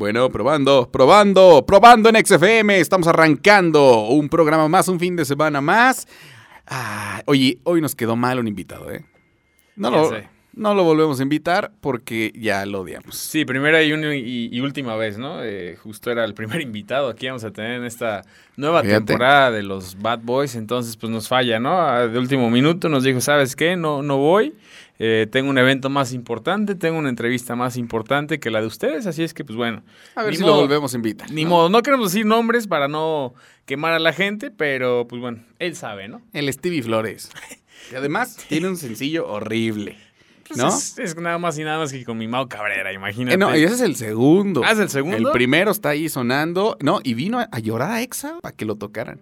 [0.00, 2.80] Bueno, probando, probando, probando en XFM.
[2.80, 6.08] Estamos arrancando un programa más, un fin de semana más.
[6.66, 9.04] Ah, oye, hoy nos quedó mal un invitado, ¿eh?
[9.76, 10.26] No lo, sé.
[10.60, 13.16] No lo volvemos a invitar porque ya lo odiamos.
[13.16, 15.42] Sí, primera y, uni- y- y última vez, ¿no?
[15.42, 18.22] Eh, justo era el primer invitado que íbamos a tener en esta
[18.56, 19.04] nueva Fíjate.
[19.06, 21.80] temporada de los Bad Boys, entonces pues nos falla, ¿no?
[21.80, 23.74] Ah, De último minuto nos dijo, ¿sabes qué?
[23.76, 24.54] No, no voy,
[25.02, 29.06] Eh, tengo un evento más importante, tengo una entrevista más importante que la de ustedes,
[29.06, 29.82] así es que pues bueno.
[30.14, 30.56] A ver si modo.
[30.56, 31.30] lo volvemos a invitar.
[31.30, 31.48] Ni ¿no?
[31.50, 33.32] modo, no queremos decir nombres para no
[33.64, 36.20] quemar a la gente, pero pues bueno, él sabe, ¿no?
[36.34, 37.30] El Stevie Flores.
[37.90, 39.96] Y además tiene un sencillo horrible.
[40.50, 40.68] Pues ¿No?
[40.68, 43.36] Es, es nada más y nada más que con mi Mau Cabrera, imagínate.
[43.36, 44.62] Eh, no, y ese es el segundo.
[44.64, 45.16] Ah, ¿es el segundo?
[45.16, 46.76] El primero está ahí sonando.
[46.80, 49.20] No, y vino a, a llorar a Exa para que lo tocaran.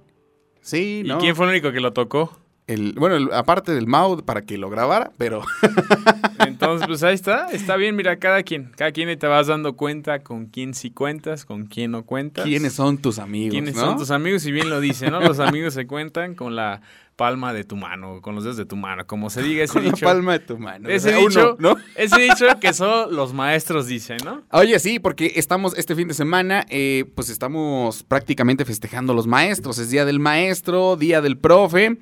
[0.63, 1.19] Sí, ¿Y no.
[1.19, 2.35] quién fue el único que lo tocó?
[2.69, 5.43] El, bueno, el- aparte del Mau para que lo grabara, pero
[6.47, 10.21] Entonces, pues ahí está, está bien, mira, cada quien, cada quien te vas dando cuenta
[10.21, 12.45] con quién sí cuentas, con quién no cuentas.
[12.45, 13.53] ¿quiénes son tus amigos?
[13.53, 13.81] ¿Quiénes no?
[13.81, 14.45] son tus amigos?
[14.47, 15.21] Y bien lo dice, ¿no?
[15.21, 16.81] Los amigos se cuentan con la
[17.17, 19.85] palma de tu mano, con los dedos de tu mano, como se diga ese Con
[19.85, 20.05] dicho.
[20.05, 20.89] la palma de tu mano.
[20.89, 21.81] Ese O sea, dicho, uno, ¿no?
[21.97, 24.43] ese dicho que solo los maestros dicen, ¿no?
[24.53, 29.79] Oye, sí, porque estamos este fin de semana, eh, pues estamos prácticamente festejando los maestros.
[29.79, 31.99] Es día del maestro, día del profe.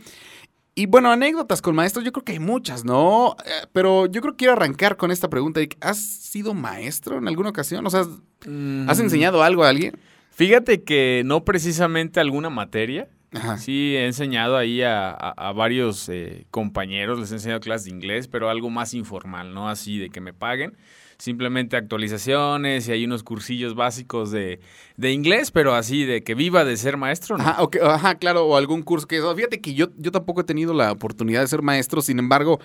[0.78, 3.34] Y bueno, anécdotas con maestros, yo creo que hay muchas, ¿no?
[3.46, 5.60] Eh, pero yo creo que quiero arrancar con esta pregunta.
[5.80, 7.86] ¿Has sido maestro en alguna ocasión?
[7.86, 8.08] O sea, ¿has
[8.46, 9.98] Mm, enseñado algo a alguien?
[10.32, 13.08] Fíjate que no precisamente alguna materia.
[13.32, 13.56] Ajá.
[13.56, 17.92] Sí, he enseñado ahí a, a- a varios eh, compañeros, les he enseñado clases de
[17.92, 20.76] inglés, pero algo más informal, no así de que me paguen.
[21.18, 24.60] Simplemente actualizaciones y hay unos cursillos básicos de,
[24.96, 27.44] de inglés, pero así de que viva de ser maestro, ¿no?
[27.44, 29.22] Ajá, ok, ajá, claro, o algún curso que...
[29.34, 32.60] Fíjate que yo, yo tampoco he tenido la oportunidad de ser maestro, sin embargo,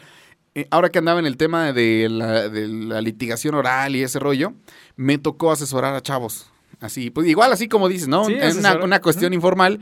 [0.53, 4.19] eh, ahora que andaba en el tema de la, de la litigación oral y ese
[4.19, 4.53] rollo,
[4.97, 6.51] me tocó asesorar a chavos.
[6.81, 8.25] Así, pues igual así como dices, ¿no?
[8.25, 9.79] Sí, Es una, una cuestión informal,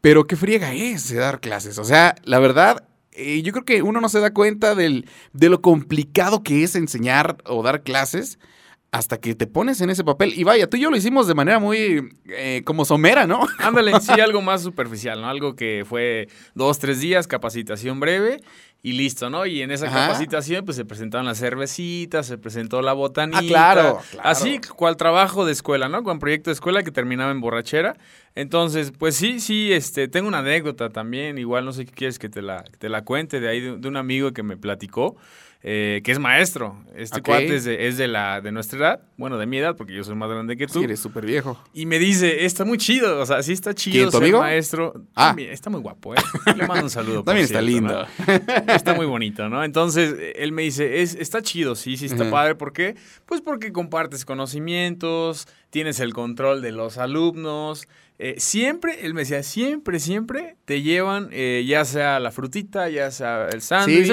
[0.00, 1.78] pero qué friega es de dar clases.
[1.78, 5.48] O sea, la verdad, eh, yo creo que uno no se da cuenta del, de
[5.48, 8.38] lo complicado que es enseñar o dar clases
[8.96, 10.32] hasta que te pones en ese papel.
[10.36, 13.46] Y vaya, tú y yo lo hicimos de manera muy eh, como somera, ¿no?
[13.58, 15.28] Ándale, sí, algo más superficial, ¿no?
[15.28, 18.40] Algo que fue dos, tres días, capacitación breve
[18.82, 19.44] y listo, ¿no?
[19.44, 20.06] Y en esa Ajá.
[20.06, 23.38] capacitación, pues se presentaron las cervecitas, se presentó la botanita.
[23.38, 24.28] Ah, claro, claro.
[24.28, 26.02] Así, cual trabajo de escuela, ¿no?
[26.02, 27.98] Con proyecto de escuela que terminaba en borrachera.
[28.34, 32.30] Entonces, pues sí, sí, este, tengo una anécdota también, igual no sé qué quieres que
[32.30, 35.16] te la, que te la cuente de ahí, de, de un amigo que me platicó.
[35.62, 36.76] Eh, que es maestro.
[36.94, 37.26] Este Ok.
[37.26, 40.04] cuate es, de, es de la de nuestra edad, bueno, de mi edad, porque yo
[40.04, 40.78] soy más grande que tú.
[40.78, 41.58] Sí, eres súper viejo.
[41.74, 44.38] Y me dice, está muy chido, o sea, sí está chido ¿Quién, tu ser amigo?
[44.40, 44.94] maestro.
[45.14, 45.28] Ah.
[45.28, 46.18] También, está muy guapo, ¿eh?
[46.56, 47.22] Le mando un saludo.
[47.24, 48.06] También está cierto, lindo.
[48.66, 48.72] ¿no?
[48.74, 49.64] Está muy bonito, ¿no?
[49.64, 52.54] Entonces, él me dice, es, está chido, sí, sí está padre.
[52.54, 52.94] ¿Por qué?
[53.24, 57.88] Pues porque compartes conocimientos, tienes el control de los alumnos.
[58.18, 63.10] Eh, siempre, él me decía, siempre, siempre te llevan, eh, ya sea la frutita, ya
[63.10, 64.06] sea el sándwich.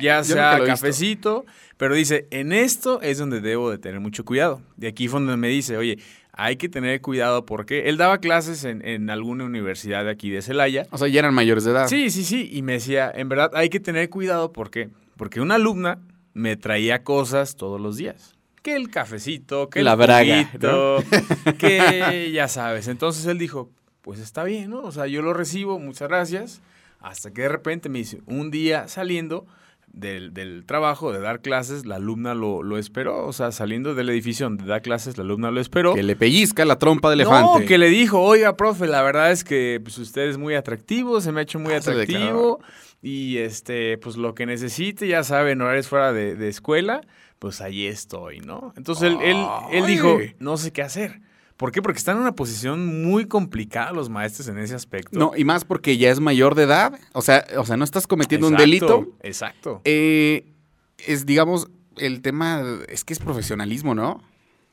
[0.00, 0.66] Ya sea visto.
[0.66, 1.46] cafecito,
[1.76, 4.60] pero dice, en esto es donde debo de tener mucho cuidado.
[4.76, 5.98] De aquí fue donde me dice, oye,
[6.32, 10.42] hay que tener cuidado porque él daba clases en, en alguna universidad de aquí de
[10.42, 10.86] Celaya.
[10.90, 11.88] O sea, ya eran mayores de edad.
[11.88, 15.54] Sí, sí, sí, y me decía, en verdad hay que tener cuidado porque porque una
[15.54, 16.00] alumna
[16.34, 18.34] me traía cosas todos los días.
[18.62, 20.98] Que el cafecito, que La el braga, juguito,
[21.58, 22.88] que ya sabes.
[22.88, 23.70] Entonces él dijo,
[24.02, 24.80] pues está bien, ¿no?
[24.82, 26.60] O sea, yo lo recibo, muchas gracias.
[27.00, 29.44] Hasta que de repente me dice, un día saliendo
[29.92, 33.26] del, del trabajo, de dar clases, la alumna lo, lo esperó.
[33.26, 35.94] O sea, saliendo del edificio donde da clases, la alumna lo esperó.
[35.94, 37.60] Que le pellizca la trompa de elefante.
[37.60, 41.20] No, que le dijo, oiga, profe, la verdad es que pues, usted es muy atractivo,
[41.20, 42.60] se me ha hecho muy Ah, atractivo.
[43.02, 47.00] Y este, pues lo que necesite, ya saben, horarios fuera de, de escuela,
[47.42, 48.72] pues ahí estoy, ¿no?
[48.76, 51.22] Entonces él, él, él dijo, no sé qué hacer.
[51.56, 51.82] ¿Por qué?
[51.82, 55.18] Porque están en una posición muy complicada los maestros en ese aspecto.
[55.18, 56.96] No, y más porque ya es mayor de edad.
[57.14, 59.08] O sea, o sea no estás cometiendo un delito.
[59.22, 59.80] Exacto.
[59.84, 60.52] Eh,
[60.98, 61.66] es, digamos,
[61.96, 62.62] el tema.
[62.86, 64.22] Es que es profesionalismo, ¿no?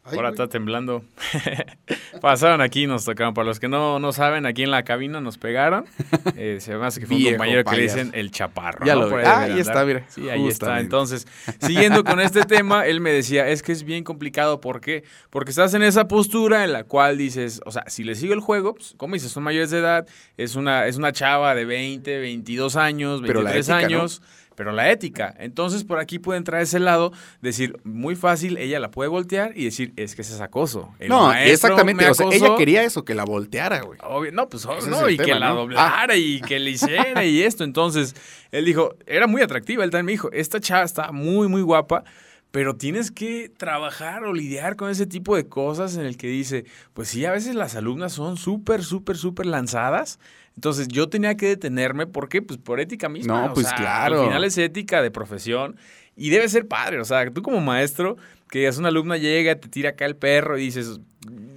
[0.09, 1.03] Ay, Ahora está temblando.
[2.22, 3.34] Pasaron aquí y nos tocaron.
[3.34, 5.86] Para los que no, no saben, aquí en la cabina nos pegaron.
[6.36, 8.86] Eh, se me hace que fue un Viejo compañero que le dicen el chaparro.
[8.86, 9.01] Ya ¿no?
[9.04, 9.25] lo Por vi.
[9.25, 9.60] ahí Ah, ahí andar.
[9.60, 10.06] está, mira.
[10.07, 10.80] Sí, ahí está.
[10.80, 11.28] Entonces,
[11.60, 14.62] siguiendo con este tema, él me decía, es que es bien complicado.
[14.62, 15.04] ¿Por qué?
[15.30, 18.39] Porque estás en esa postura en la cual dices, o sea, si le sigo el
[18.39, 20.07] juego, pues, como dices, son mayores de edad,
[20.38, 24.06] es una, es una chava de 20, 22 años, Pero la 23 ética, ¿no?
[24.60, 25.34] Pero la ética.
[25.40, 29.64] Entonces, por aquí puede entrar ese lado, decir, muy fácil, ella la puede voltear y
[29.64, 30.94] decir, es que ese es acoso.
[31.00, 32.04] El No, exactamente.
[32.04, 33.98] me O sea, ella quería eso, que la volteara, güey.
[34.04, 37.64] Obvio, no, pues es no, y que la doblara y que le hiciera y esto.
[37.64, 38.14] Entonces,
[38.52, 42.04] él dijo, era muy atractiva, él también me dijo, esta chava está muy, muy guapa,
[42.51, 46.66] pero tienes que trabajar o lidiar con ese tipo de cosas en el que dice,
[46.94, 50.19] pues sí, a veces las alumnas son súper, súper, súper lanzadas.
[50.56, 52.42] Entonces yo tenía que detenerme, ¿por qué?
[52.42, 53.48] Pues por ética misma.
[53.48, 54.22] No, pues claro.
[54.22, 55.78] Al final es ética de profesión
[56.16, 57.00] y debe ser padre.
[57.00, 58.18] O sea, tú como maestro,
[58.50, 61.00] que es una alumna llega, te tira acá el perro y dices,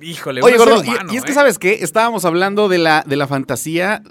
[0.02, 1.34] híjole, Oye, gordo, y, es que, ¿eh?
[1.34, 1.78] ¿sabes qué?
[1.80, 4.02] Estábamos hablando de la, de la fantasía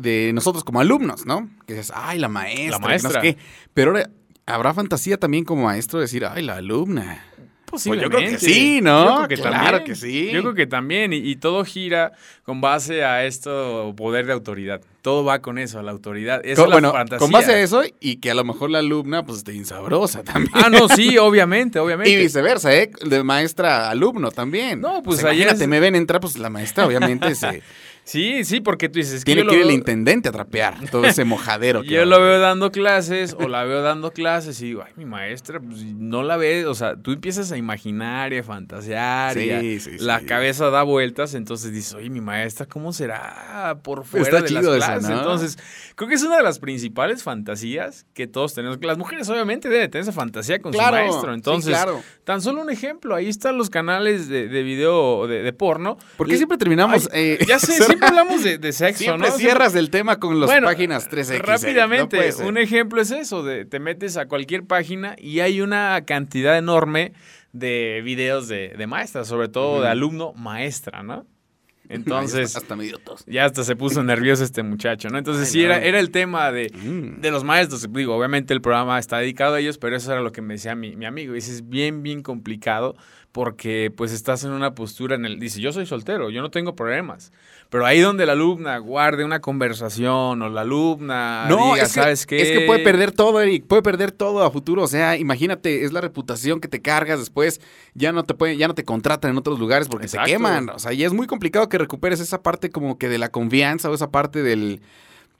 [0.00, 1.48] de nosotros como alumnos, ¿no?
[1.66, 2.70] Que dices, ay, la maestra.
[2.70, 3.20] La maestra.
[3.20, 3.36] qué.
[3.74, 4.10] Pero ahora
[4.54, 7.24] ¿Habrá fantasía también como maestro decir, ay, la alumna?
[7.70, 8.10] Posiblemente.
[8.10, 9.04] Pues yo creo que sí, ¿no?
[9.04, 10.30] Yo creo que claro que sí.
[10.32, 11.12] Yo creo que también.
[11.12, 12.12] Y, todo gira
[12.42, 14.80] con base a esto, poder de autoridad.
[15.02, 16.40] Todo va con eso, la autoridad.
[16.44, 17.18] Esa es la fantasía.
[17.18, 20.52] Con base a eso y que a lo mejor la alumna pues esté insabrosa también.
[20.52, 22.10] Ah, no, sí, obviamente, obviamente.
[22.10, 22.90] Y viceversa, ¿eh?
[23.04, 24.80] De maestra a alumno también.
[24.80, 27.62] No, pues, pues Imagínate, me ven entrar, pues la maestra obviamente se...
[28.10, 29.22] Sí, sí, porque tú dices...
[29.22, 31.82] Tiene que, ir el intendente a trapear todo ese mojadero.
[31.84, 35.60] yo lo veo dando clases o la veo dando clases y digo, ay, mi maestra,
[35.60, 40.22] pues no la ves, o sea, tú empiezas a imaginar y a fantasear y la
[40.22, 45.08] cabeza da vueltas, entonces dices, oye, mi maestra, ¿cómo será por fuera de las clases?
[45.08, 45.58] Entonces,
[45.94, 48.78] creo que es una de las principales fantasías que todos tenemos.
[48.82, 51.32] Las mujeres obviamente deben tener esa fantasía con su maestro.
[51.32, 51.78] Entonces,
[52.24, 55.96] tan solo un ejemplo, ahí están los canales de, video de, porno.
[56.16, 57.08] ¿Por qué siempre terminamos?
[57.12, 59.36] eh, ya sé, siempre hablamos de, sexo, Siempre ¿no?
[59.36, 61.38] cierras el tema con las páginas 3X.
[61.40, 66.56] Rápidamente, un ejemplo es eso, de te metes a cualquier página y hay una cantidad
[66.56, 67.12] enorme
[67.52, 71.26] de videos de, maestras, sobre todo de alumno maestra, ¿no?
[71.90, 72.54] Entonces.
[72.54, 75.18] hasta medio Ya hasta se puso nervioso este muchacho, ¿no?
[75.18, 77.20] Entonces, sí, Era, era el tema de, mm.
[77.20, 77.92] de los maestros.
[77.92, 80.76] Digo, obviamente el programa está dedicado a ellos, pero eso era lo que me decía
[80.76, 81.34] mi, mi amigo.
[81.34, 82.94] Dice, es bien, bien complicado
[83.32, 85.38] porque pues estás en una postura en el...
[85.38, 87.32] Dice, yo soy soltero, yo no tengo problemas.
[87.70, 92.42] Pero ahí donde la alumna guarde una conversación o la alumna no, diga, ¿sabes qué?
[92.42, 94.82] Es que puede perder todo, Eric, puede perder todo a futuro.
[94.82, 97.60] O sea, imagínate, es la reputación que te cargas después,
[97.94, 100.68] ya no te pueden, ya no te contratan en otros lugares porque se queman.
[100.70, 103.88] O sea, y es muy complicado que recuperes esa parte como que de la confianza
[103.88, 104.80] o esa parte del,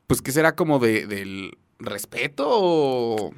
[0.06, 3.35] pues que será como de, del respeto o...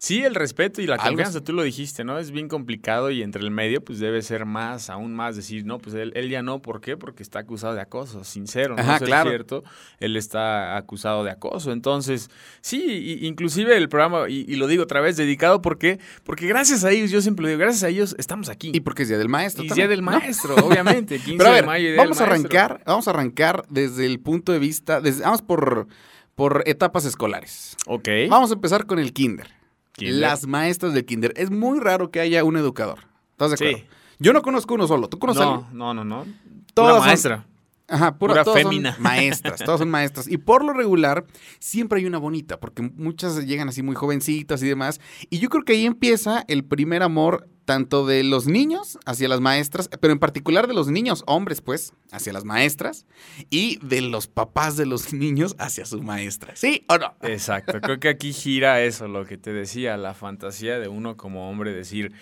[0.00, 2.18] Sí, el respeto y la confianza, tú lo dijiste, ¿no?
[2.18, 5.76] Es bien complicado y entre el medio, pues debe ser más, aún más decir, no,
[5.76, 6.96] pues él, él ya no, ¿por qué?
[6.96, 8.96] Porque está acusado de acoso, sincero, ¿no?
[8.96, 9.62] es cierto,
[9.98, 11.70] él está acusado de acoso.
[11.70, 12.30] Entonces,
[12.62, 15.98] sí, inclusive el programa, y, lo digo otra vez, dedicado, ¿por qué?
[16.24, 18.70] Porque gracias a ellos, yo siempre lo digo, gracias a ellos estamos aquí.
[18.72, 19.64] Y porque es Día del Maestro.
[19.64, 23.06] Y Día del Maestro, obviamente, 15 Pero a ver, de mayo vamos a arrancar, vamos
[23.06, 25.88] a arrancar desde el punto de vista, desde, vamos por,
[26.36, 27.76] por etapas escolares.
[27.86, 28.08] Ok.
[28.30, 29.59] Vamos a empezar con el kinder.
[30.00, 31.32] Las maestras del kinder.
[31.36, 33.00] Es muy raro que haya un educador.
[33.32, 33.78] ¿Estás de acuerdo?
[33.78, 33.84] Sí.
[34.18, 35.08] Yo no conozco uno solo.
[35.08, 36.26] ¿Tú conoces no, No, no, no.
[36.74, 37.46] Todas maestra.
[37.90, 38.96] Ajá, pura, pura fémina.
[39.00, 40.28] maestras, todas son maestras.
[40.28, 41.26] Y por lo regular,
[41.58, 45.00] siempre hay una bonita, porque muchas llegan así muy jovencitas y demás.
[45.28, 49.40] Y yo creo que ahí empieza el primer amor tanto de los niños hacia las
[49.40, 53.06] maestras, pero en particular de los niños hombres, pues, hacia las maestras,
[53.48, 56.56] y de los papás de los niños hacia su maestra.
[56.56, 57.14] ¿Sí o no?
[57.22, 57.80] Exacto.
[57.80, 61.72] Creo que aquí gira eso, lo que te decía, la fantasía de uno como hombre
[61.72, 62.12] decir,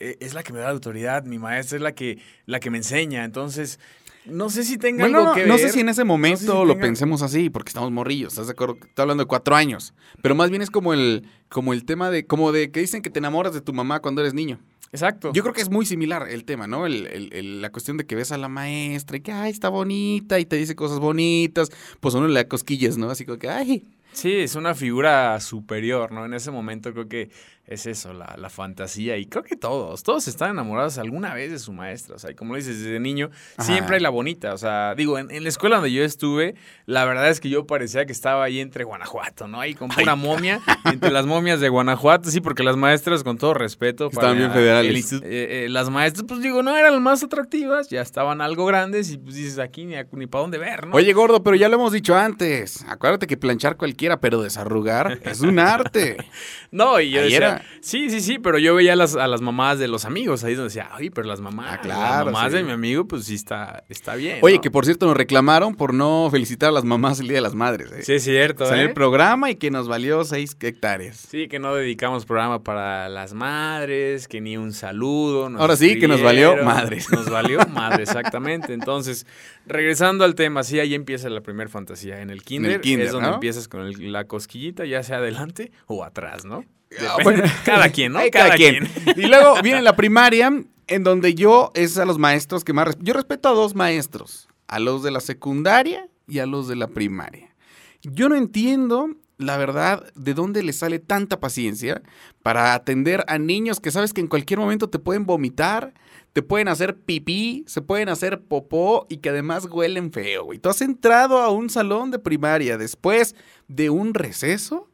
[0.00, 2.70] e, es la que me da la autoridad, mi maestra es la que, la que
[2.70, 3.24] me enseña.
[3.24, 3.78] Entonces,
[4.26, 7.22] no sé si tenga algo no, que No sé si en ese momento lo pensemos
[7.22, 8.76] así, porque estamos morrillos, ¿estás de acuerdo?
[8.80, 9.94] Estoy hablando de cuatro años.
[10.22, 13.10] Pero más bien es como el, como el tema de, como de que dicen que
[13.10, 14.60] te enamoras de tu mamá cuando eres niño.
[14.92, 15.32] Exacto.
[15.32, 16.86] Yo creo que es muy similar el tema, ¿no?
[16.86, 20.46] El, la cuestión de que ves a la maestra y que, ay, está bonita y
[20.46, 23.10] te dice cosas bonitas, pues uno le da cosquillas, ¿no?
[23.10, 23.84] Así como que, ay.
[24.12, 26.24] Sí, es una figura superior, ¿no?
[26.24, 27.30] En ese momento creo que
[27.66, 29.16] es eso, la, la, fantasía.
[29.16, 32.16] Y creo que todos, todos están enamorados alguna vez de su maestra.
[32.16, 34.52] O sea, y como lo dices, desde niño, siempre hay la bonita.
[34.52, 38.04] O sea, digo, en, la escuela donde yo estuve, la verdad es que yo parecía
[38.04, 39.60] que estaba ahí entre Guanajuato, ¿no?
[39.60, 43.54] Ahí con una momia, entre las momias de Guanajuato, sí, porque las maestras, con todo
[43.54, 45.12] respeto, estaban bien federales.
[45.14, 49.10] Eh, eh, las maestras, pues digo, no eran las más atractivas, ya estaban algo grandes
[49.10, 50.96] y pues dices aquí ni, ni para dónde ver, ¿no?
[50.96, 52.84] Oye, gordo, pero ya lo hemos dicho antes.
[52.88, 56.18] Acuérdate que planchar cualquiera, pero desarrugar es un arte.
[56.70, 59.78] no, y yo decía, Sí, sí, sí, pero yo veía a las, a las mamás
[59.78, 62.62] de los amigos ahí donde decía, ay, pero las mamás, ah, claro, las mamás de
[62.62, 64.38] mi amigo, pues sí está, está bien.
[64.42, 67.42] Oye, que por cierto nos reclamaron por no felicitar a las mamás el Día de
[67.42, 67.92] las Madres.
[67.92, 68.02] ¿eh?
[68.02, 68.72] Sí, es cierto.
[68.72, 68.94] en el ¿eh?
[68.94, 71.16] programa y que nos valió seis hectáreas.
[71.16, 75.46] Sí, que no dedicamos programa para las madres, que ni un saludo.
[75.58, 77.10] Ahora sí, que nos valió madres.
[77.10, 78.72] Nos valió madre, exactamente.
[78.72, 79.26] Entonces,
[79.66, 82.20] regresando al tema, sí, ahí empieza la primera fantasía.
[82.20, 86.64] En el kinder, es donde empiezas con la cosquillita, ya sea adelante o atrás, ¿no?
[87.00, 87.16] Ah,
[87.64, 88.20] cada quien, ¿no?
[88.32, 88.88] Cada, quien.
[89.16, 90.52] Y luego viene la primaria,
[90.86, 92.96] en donde yo es a los maestros que más...
[93.00, 96.88] Yo respeto a dos maestros, a los de la secundaria y a los de la
[96.88, 97.54] primaria.
[98.02, 102.02] Yo no entiendo la verdad, ¿de dónde le sale tanta paciencia
[102.42, 105.92] para atender a niños que sabes que en cualquier momento te pueden vomitar,
[106.32, 110.58] te pueden hacer pipí, se pueden hacer popó y que además huelen feo, güey?
[110.58, 113.34] Tú has entrado a un salón de primaria después
[113.68, 114.88] de un receso,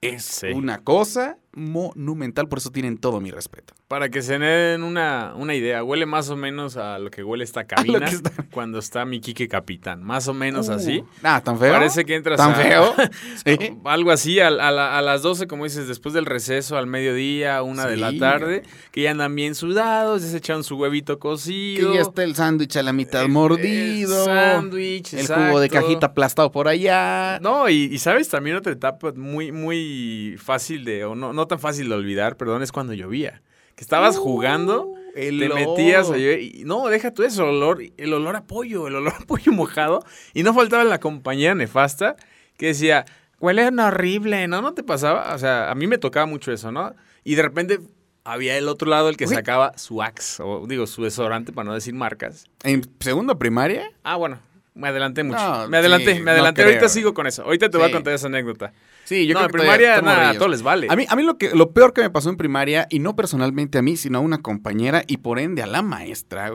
[0.00, 0.48] es Sí.
[0.48, 3.74] una cosa monumental, por eso tienen todo mi respeto.
[3.88, 7.44] Para que se den una, una idea, huele más o menos a lo que huele
[7.44, 10.02] esta cabina que está- cuando está mi Kike Capitán.
[10.02, 10.98] Más o menos así.
[11.00, 11.72] Uh, Ah, tan feo.
[11.72, 12.94] Parece que entras tan a- feo.
[13.44, 13.76] Sí.
[13.84, 17.62] Algo así, a, a la- a las 12, como dices, después del receso, al mediodía,
[17.62, 21.20] una de la tarde, que ya andan bien sudados, ya se echaron su huevito Que
[21.20, 21.94] cocido.
[21.94, 24.18] ya está el sándwich a la mitad el- mordido.
[24.20, 25.86] El sándwich, el jugo de exacto.
[25.86, 27.38] cajita aplastado por allá.
[27.40, 31.58] No, y, y sabes, también otra etapa muy, muy fácil de, o no, no tan
[31.58, 33.42] fácil de olvidar, perdón, es cuando llovía.
[33.74, 35.58] Que estabas jugando, el te olor.
[35.58, 38.96] metías a llover, y no, deja tú eso, el olor, el olor a pollo, el
[38.96, 42.16] olor a pollo mojado, y no faltaba la compañera nefasta
[42.56, 43.04] que decía,
[43.40, 44.62] huele horrible, ¿no?
[44.62, 45.34] ¿No te pasaba?
[45.34, 46.94] O sea, a mí me tocaba mucho eso, ¿no?
[47.24, 47.80] Y de repente
[48.24, 51.74] había el otro lado el que sacaba su Axe, o digo, su desodorante, para no
[51.74, 52.46] decir marcas.
[52.62, 53.90] ¿En segundo primaria?
[54.02, 54.38] Ah, bueno,
[54.74, 55.38] me adelanté mucho.
[55.38, 56.62] No, me adelanté, sí, me no adelanté.
[56.62, 56.74] creo.
[56.74, 57.42] Ahorita sigo con eso.
[57.42, 58.72] Ahorita te voy a contar esa anécdota.
[59.04, 60.86] Sí, yo no, creo en que primaria, todavía- nada, a todos les vale.
[60.90, 63.14] A mí, a mí lo, que, lo peor que me pasó en primaria, y no
[63.16, 66.50] personalmente a mí, sino a una compañera y por ende a la maestra,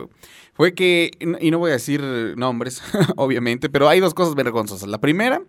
[0.54, 2.02] fue que, y no voy a decir
[2.36, 2.82] nombres,
[3.16, 4.88] obviamente, pero hay dos cosas vergonzosas.
[4.88, 5.42] La primera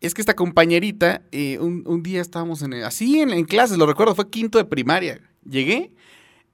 [0.00, 3.86] es que esta compañerita, eh, un, un día estábamos en, así en, en clases, lo
[3.86, 5.20] recuerdo, fue quinto de primaria.
[5.48, 5.92] Llegué,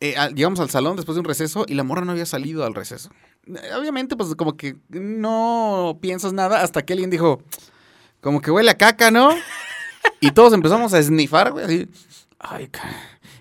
[0.00, 2.74] eh, llegamos al salón después de un receso y la morra no había salido al
[2.74, 3.10] receso.
[3.46, 7.42] Eh, Obviamente, pues como que no piensas nada hasta que alguien dijo,
[8.20, 9.30] como que huele a caca, ¿no?
[10.20, 11.88] Y todos empezamos a esnifar, güey, así.
[12.38, 12.68] Ay,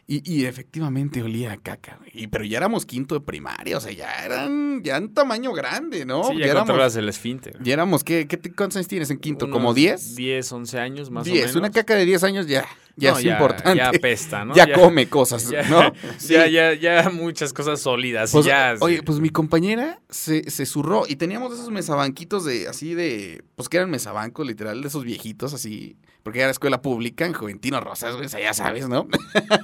[0.05, 2.11] y, y efectivamente olía a caca, güey.
[2.13, 6.05] Y- pero ya éramos quinto de primaria, o sea, ya eran, ya en tamaño grande,
[6.05, 6.23] ¿no?
[6.25, 7.57] sí, ya, éramos, controlas el esfínter.
[7.63, 9.49] ya éramos, ¿qué, qué ¿cuántos años tienes en quinto?
[9.49, 10.15] ¿Como Unos 10?
[10.15, 11.55] 10, 11 años más o 10, menos.
[11.55, 12.65] una caca de 10 años ya,
[12.95, 13.77] ya No, es importante.
[13.77, 14.53] Ya apesta, ¿no?
[14.55, 15.93] ya, come cosas, ya- ¿no?
[16.27, 18.31] Ya, ya, ya muchas cosas sólidas.
[18.31, 19.01] Pues, ya, oye, sí.
[19.03, 23.77] pues mi compañera se, se zurró y teníamos esos mesabanquitos de, así de, pues que
[23.77, 28.27] eran mesabancos, literal, de esos viejitos, así, porque era escuela pública en Juventino Rosas, güey,
[28.29, 29.07] ya sabes, ¿no?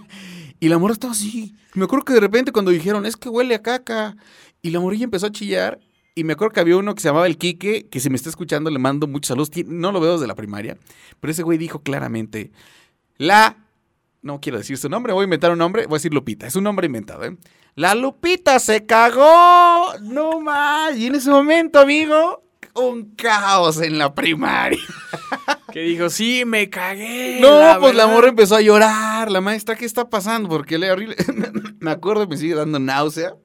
[0.60, 1.56] y la morra estaba así.
[1.76, 4.16] Me acuerdo que de repente cuando dijeron, es que huele a caca,
[4.62, 5.80] y la morilla empezó a chillar,
[6.16, 8.30] y me acuerdo que había uno que se llamaba el Quique, que si me está
[8.30, 10.78] escuchando le mando muchos saludos, no lo veo desde la primaria,
[11.22, 12.52] pero ese güey dijo claramente,
[13.20, 13.56] la
[14.22, 16.56] no quiero decir su nombre, voy a inventar un nombre, voy a decir Lupita, es
[16.56, 17.38] un nombre inventado, ¿eh?
[17.76, 22.44] La Lupita se cagó, no más, y en ese momento, amigo,
[22.76, 24.80] un caos en la primaria.
[25.72, 27.38] Que dijo, sí, me cagué.
[27.40, 27.50] No,
[27.80, 28.08] pues la verdad".
[28.08, 30.50] morra empezó a llorar, la maestra, ¿qué está pasando?
[30.50, 31.16] Porque le horrible.
[31.80, 33.36] me acuerdo, me sigue dando náusea.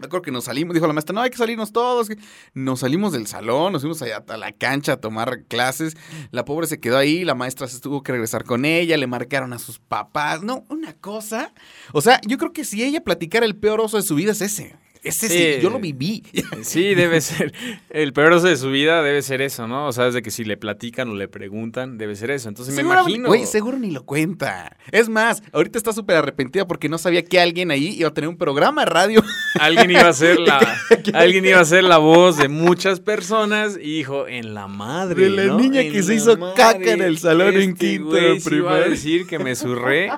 [0.00, 2.08] Me acuerdo que nos salimos, dijo la maestra, no, hay que salirnos todos.
[2.54, 5.94] Nos salimos del salón, nos fuimos allá a la cancha a tomar clases.
[6.30, 9.52] La pobre se quedó ahí, la maestra se tuvo que regresar con ella, le marcaron
[9.52, 10.42] a sus papás.
[10.42, 11.52] No, una cosa.
[11.92, 14.40] O sea, yo creo que si ella platicara el peor oso de su vida es
[14.40, 14.74] ese.
[15.02, 15.62] Es ese, Sí.
[15.62, 16.22] yo lo viví.
[16.62, 17.52] Sí, debe ser.
[17.88, 19.86] El peor oso de su vida debe ser eso, ¿no?
[19.86, 22.48] O sea, desde que si le platican o le preguntan, debe ser eso.
[22.48, 23.28] Entonces me imagino.
[23.28, 24.76] Güey, seguro ni lo cuenta.
[24.92, 28.28] Es más, ahorita está súper arrepentida porque no sabía que alguien ahí iba a tener
[28.28, 29.24] un programa de radio.
[29.60, 30.58] Alguien iba a ser la,
[31.14, 35.22] alguien iba a ser la voz de muchas personas y dijo, en la madre.
[35.24, 35.58] De la ¿no?
[35.58, 38.38] niña En que se hizo madre, caca en el salón en este quinto güey de
[38.38, 38.88] a primaria".
[38.88, 40.10] decir que me zurré.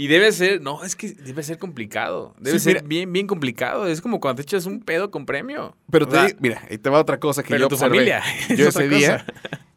[0.00, 2.34] Y debe ser, no, es que debe ser complicado.
[2.38, 2.86] Debe Sí, ser mira.
[2.86, 3.86] bien, bien complicado.
[3.88, 5.76] Es como cuando te echas un pedo con premio.
[5.90, 7.96] Pero te digo- mira, ahí te va otra cosa que pero yo tu observé.
[7.96, 8.22] familia.
[8.56, 9.26] Yo ese día,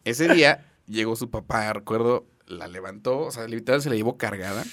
[0.06, 4.64] ese día llegó su papá, recuerdo, la levantó, o sea, literal se la llevó cargada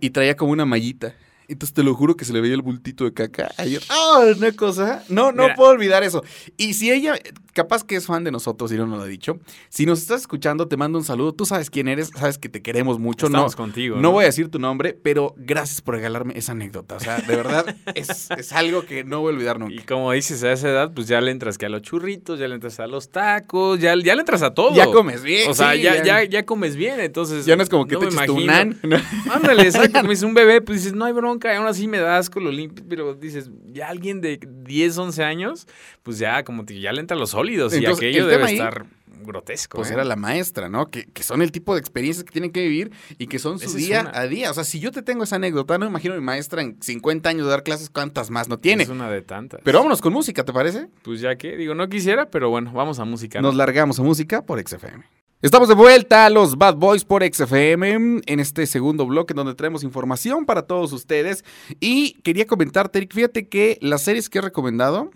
[0.00, 1.14] y traía como una mallita.
[1.48, 3.80] Entonces te lo juro que se le veía el bultito de caca ayer.
[3.88, 4.24] ¡Ah!
[4.36, 5.04] una cosa.
[5.08, 5.54] No, no Mira.
[5.54, 6.24] puedo olvidar eso.
[6.56, 7.14] Y si ella,
[7.56, 9.38] capaz que es fan de nosotros y no nos lo ha dicho,
[9.70, 11.32] si nos estás escuchando, te mando un saludo.
[11.32, 13.26] Tú sabes quién eres, sabes que te queremos mucho.
[13.26, 13.96] Estamos no, contigo.
[13.96, 16.96] no voy a decir tu nombre, pero gracias por regalarme esa anécdota.
[16.96, 19.74] O sea, de verdad, es, es algo que no voy a olvidar nunca.
[19.74, 22.46] Y como dices, a esa edad, pues ya le entras que a los churritos, ya
[22.46, 24.74] le entras a los tacos, ya, ya le entras a todo.
[24.74, 25.50] Ya comes bien.
[25.50, 27.46] O sea, sí, ya, ya, ya comes bien, entonces.
[27.46, 28.78] Ya no es como que te me nan.
[28.82, 28.98] ¿no?
[29.32, 29.96] Ándale, exacto.
[30.06, 32.50] Como un bebé, pues dices, no hay bronca, y aún así me da asco lo
[32.50, 35.66] limpio, pero dices, ya alguien de 10, 11 años,
[36.02, 38.54] pues ya como que ya le entran los sólidos Entonces, y aquello el debe ahí,
[38.54, 38.86] estar
[39.26, 39.76] grotesco.
[39.76, 39.96] Pues ¿no?
[39.96, 40.90] era la maestra, ¿no?
[40.90, 43.66] Que, que son el tipo de experiencias que tienen que vivir y que son su
[43.66, 44.18] Esa día una.
[44.18, 44.50] a día.
[44.50, 47.28] O sea, si yo te tengo esa anécdota, no imagino a mi maestra en 50
[47.28, 48.84] años de dar clases, ¿cuántas más no tiene?
[48.84, 49.60] Es una de tantas.
[49.64, 50.88] Pero vámonos con música, ¿te parece?
[51.02, 53.40] Pues ya que, digo, no quisiera, pero bueno, vamos a música.
[53.40, 53.48] ¿no?
[53.48, 55.04] Nos largamos a música por XFM.
[55.42, 59.84] Estamos de vuelta a los Bad Boys por XFM en este segundo bloque donde traemos
[59.84, 61.44] información para todos ustedes.
[61.78, 65.10] Y quería comentarte, Eric, fíjate que las series que he recomendado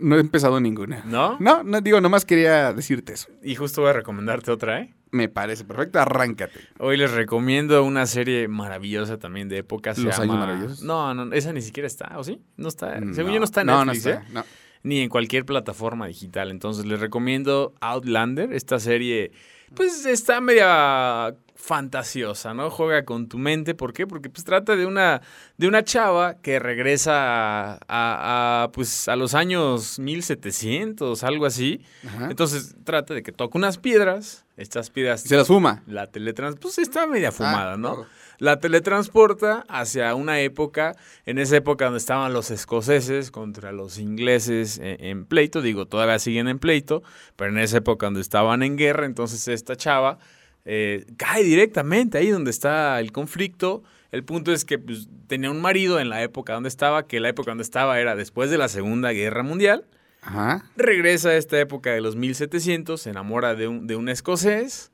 [0.00, 1.02] no he empezado ninguna.
[1.04, 1.36] ¿No?
[1.40, 3.28] No, no digo, nomás quería decirte eso.
[3.42, 4.94] Y justo voy a recomendarte otra, ¿eh?
[5.12, 6.60] Me parece perfecto, arráncate.
[6.78, 9.94] Hoy les recomiendo una serie maravillosa también de época.
[9.94, 10.34] Se ¿Los llama...
[10.34, 10.82] Años Maravillosos?
[10.82, 12.40] No, no, esa ni siquiera está, ¿o sí?
[12.56, 12.98] No está.
[13.12, 14.14] Según yo no está en no, Netflix, no ¿eh?
[14.14, 14.44] está, no.
[14.82, 16.50] Ni en cualquier plataforma digital.
[16.50, 18.52] Entonces les recomiendo Outlander.
[18.52, 19.32] Esta serie,
[19.74, 22.70] pues está media fantasiosa, ¿no?
[22.70, 23.74] Juega con tu mente.
[23.74, 24.06] ¿Por qué?
[24.06, 25.22] Porque pues trata de una,
[25.56, 31.80] de una chava que regresa a, a- a, pues, a los años 1700, algo así.
[32.06, 32.28] Ajá.
[32.30, 34.44] Entonces trata de que toca unas piedras.
[34.56, 35.82] Estas piedras Se las fuma.
[35.86, 36.56] la teletrans...
[36.60, 37.94] Pues está media fumada, Ah, ¿no?
[37.94, 38.10] claro.
[38.40, 44.78] La teletransporta hacia una época, en esa época donde estaban los escoceses contra los ingleses
[44.78, 47.02] en, en pleito, digo, todavía siguen en pleito,
[47.36, 50.18] pero en esa época donde estaban en guerra, entonces esta chava
[50.64, 53.82] eh, cae directamente ahí donde está el conflicto.
[54.10, 57.28] El punto es que pues, tenía un marido en la época donde estaba, que la
[57.28, 59.86] época donde estaba era después de la Segunda Guerra Mundial.
[60.22, 60.64] Ajá.
[60.76, 64.89] Regresa a esta época de los 1700, se enamora de un, de un escocés.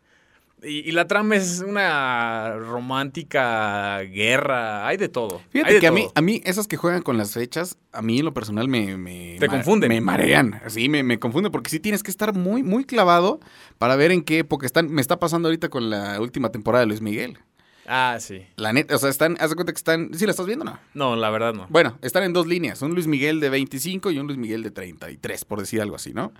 [0.62, 5.42] Y, y la trama es una romántica guerra, hay de todo.
[5.50, 8.18] Fíjate de que a mí, a mí, esas que juegan con las fechas, a mí
[8.18, 8.96] en lo personal me...
[8.96, 9.90] me Te confunden.
[9.90, 13.38] Me marean, sí, me, me confunden, porque sí tienes que estar muy, muy clavado
[13.78, 14.90] para ver en qué época están.
[14.90, 17.38] Me está pasando ahorita con la última temporada de Luis Miguel.
[17.86, 18.44] Ah, sí.
[18.56, 20.68] La neta, o sea, están, haz de cuenta que están, ¿sí la estás viendo o
[20.68, 20.78] no?
[20.94, 21.66] No, la verdad no.
[21.68, 24.70] Bueno, están en dos líneas, un Luis Miguel de 25 y un Luis Miguel de
[24.70, 26.32] 33, por decir algo así, ¿no?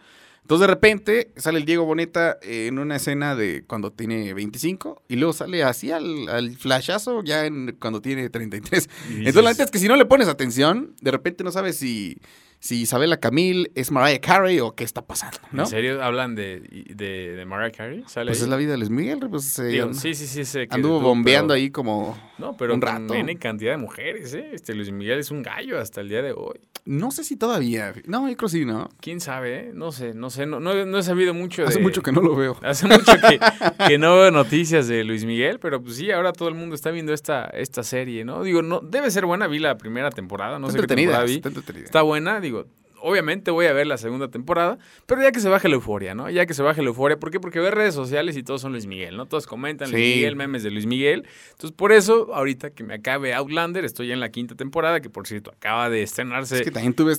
[0.46, 5.16] Entonces de repente sale el Diego Boneta en una escena de cuando tiene 25 y
[5.16, 8.88] luego sale así al, al flashazo ya en, cuando tiene 33.
[9.10, 11.76] Y Entonces la neta es que si no le pones atención, de repente no sabes
[11.78, 12.18] si,
[12.60, 15.64] si Isabela Camil es Mariah Carey o qué está pasando, ¿no?
[15.64, 16.60] ¿En serio hablan de,
[16.94, 18.04] de, de Mariah Carey?
[18.06, 18.44] ¿Sale Pues ahí?
[18.44, 20.44] es la vida de Luis Miguel, pues eh, Digo, sí, sí, sí.
[20.44, 22.16] sé que anduvo tú, bombeando pero- ahí como...
[22.38, 23.14] No, pero un rato.
[23.14, 24.50] N cantidad de mujeres, ¿eh?
[24.52, 26.60] Este Luis Miguel es un gallo hasta el día de hoy.
[26.84, 28.88] No sé si todavía, no, yo creo sí, ¿no?
[29.00, 29.70] ¿Quién sabe, eh?
[29.74, 30.46] No sé, no sé.
[30.46, 31.68] No, no, no he sabido mucho de...
[31.68, 32.56] Hace mucho que no lo veo.
[32.62, 33.40] Hace mucho que,
[33.88, 36.90] que no veo noticias de Luis Miguel, pero pues sí, ahora todo el mundo está
[36.92, 38.44] viendo esta, esta serie, ¿no?
[38.44, 41.24] Digo, no, debe ser buena, vi la primera temporada, no Está sé qué temporada entretenida,
[41.24, 41.36] vi.
[41.36, 41.84] está entretenida.
[41.86, 42.66] Está buena, digo,
[43.06, 46.28] obviamente voy a ver la segunda temporada, pero ya que se baje la euforia, ¿no?
[46.28, 47.38] Ya que se baje la euforia, ¿por qué?
[47.40, 49.26] Porque ver redes sociales y todos son Luis Miguel, ¿no?
[49.26, 50.16] Todos comentan Luis.
[50.16, 51.24] Miguel, memes de Luis Miguel.
[51.52, 55.08] Entonces, por eso, ahorita que me acabe Outlander, estoy ya en la quinta temporada, que
[55.08, 57.14] por cierto, acaba de estrenarse Es que también día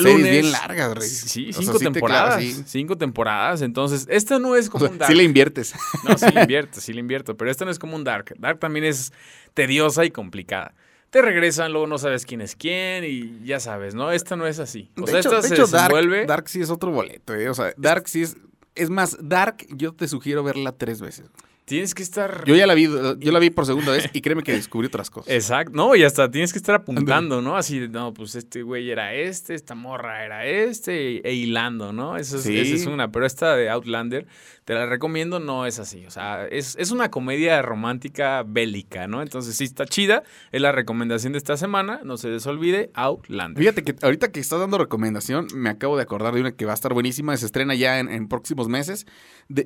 [0.00, 0.30] series lunes.
[0.30, 1.08] bien largas, Rey.
[1.08, 2.36] Sí, O sea, cinco sí temporadas.
[2.36, 2.62] clavas, sí.
[2.66, 3.62] Cinco temporadas.
[3.62, 5.10] Entonces, esta no es O como sea, un Dark.
[5.12, 5.74] sí le inviertes.
[6.08, 7.36] No, sí le invierto, sí le invierto.
[7.36, 8.34] Pero esta no es como un Dark.
[8.38, 9.12] Dark también es
[9.54, 10.74] tediosa y complicada.
[11.16, 14.12] Te regresan, luego no sabes quién es quién y ya sabes, ¿no?
[14.12, 14.90] Esta no es así.
[14.98, 16.26] O de sea, hecho, esta de se hecho, Dark, desenvuelve.
[16.26, 17.48] Dark sí es otro boleto, ¿eh?
[17.48, 18.36] O sea, Dark sí es...
[18.74, 21.30] Es más, Dark yo te sugiero verla tres veces.
[21.64, 22.44] Tienes que estar.
[22.44, 25.08] Yo ya la vi, yo la vi por segunda vez y créeme que descubrí otras
[25.08, 25.32] cosas.
[25.32, 27.56] Exacto, no, y hasta tienes que estar apuntando, ¿no?
[27.56, 32.18] Así, de, no, pues este güey era este, esta morra era este, e, hilando, ¿no?
[32.18, 32.56] Eso es, Sí.
[32.56, 34.26] esa es una, pero esta de Outlander,
[34.66, 39.22] te la recomiendo, no es así, o sea, es, es una comedia romántica bélica, ¿no?
[39.22, 43.62] Entonces sí está chida, es la recomendación de esta semana, no se les olvide, Outlander.
[43.62, 46.72] Fíjate que ahorita que estás dando recomendación, me acabo de acordar de una que va
[46.72, 49.06] a estar buenísima, se estrena ya en, próximos meses.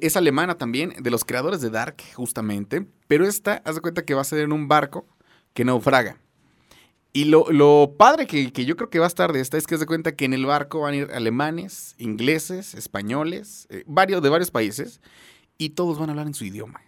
[0.03, 2.87] Es alemana también, de los creadores de Dark, justamente.
[3.09, 5.09] Pero esta, haz de cuenta que va a ser en un barco
[5.55, 6.19] que naufraga.
[7.13, 9.67] Y lo, lo padre que, que yo creo que va a estar de esta es
[9.67, 14.23] que de cuenta que en el barco van a ir alemanes, ingleses, españoles, eh, varios
[14.23, 15.01] de varios países,
[15.59, 16.81] y todos van a hablar en su idioma.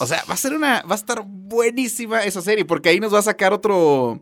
[0.00, 3.12] O sea, va a ser una, va a estar buenísima esa serie, porque ahí nos
[3.12, 4.20] va a sacar otro,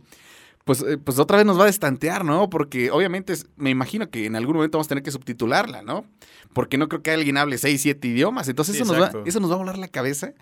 [0.65, 2.49] pues, eh, pues otra vez nos va a destantear, ¿no?
[2.51, 6.07] Porque obviamente es- me imagino que en algún momento vamos a tener que subtitularla, ¿no?
[6.55, 8.49] Porque no creo que alguien hable seis, siete idiomas.
[8.49, 10.33] Entonces Sí, eso, nos va, eso nos va a volar la cabeza.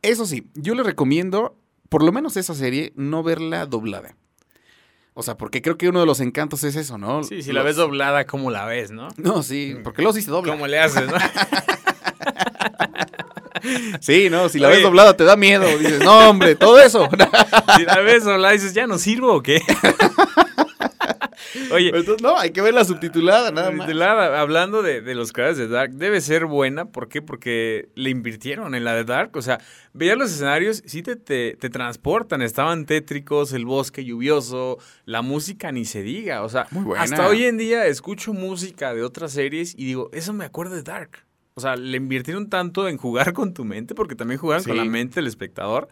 [0.00, 4.16] Eso sí, yo le recomiendo, por lo menos esa serie, no verla doblada.
[5.16, 7.22] O sea, porque creo que uno de los encantos es eso, ¿no?
[7.22, 9.08] Sí, si la Los- ves doblada, ¿cómo la ves, no?
[9.16, 10.52] No, sí, porque luego sí se dobla.
[10.52, 11.14] ¿Cómo le haces, no?
[14.00, 14.76] Sí, no, si la Oye.
[14.76, 15.64] ves doblada te da miedo.
[15.78, 17.08] Dices, no, hombre, todo eso.
[17.78, 19.62] si la ves doblada, dices, ¿ya no sirvo o qué?
[21.72, 23.92] Oye, Entonces, no, hay que verla subtitulada, nada más.
[23.94, 26.86] La- hablando de, de los creadores de Dark, debe ser buena.
[26.86, 27.22] ¿Por qué?
[27.22, 29.36] Porque le invirtieron en la de Dark.
[29.36, 29.60] O sea,
[29.92, 32.42] veías los escenarios, sí te, te, te transportan.
[32.42, 36.42] Estaban tétricos, el bosque lluvioso, la música ni se diga.
[36.42, 37.02] O sea, Muy buena.
[37.04, 40.82] hasta hoy en día escucho música de otras series y digo, eso me acuerdo de
[40.82, 41.24] Dark.
[41.56, 44.84] O sea, le invirtieron tanto en jugar con tu mente, porque también jugaron con la
[44.84, 45.88] mente del espectador.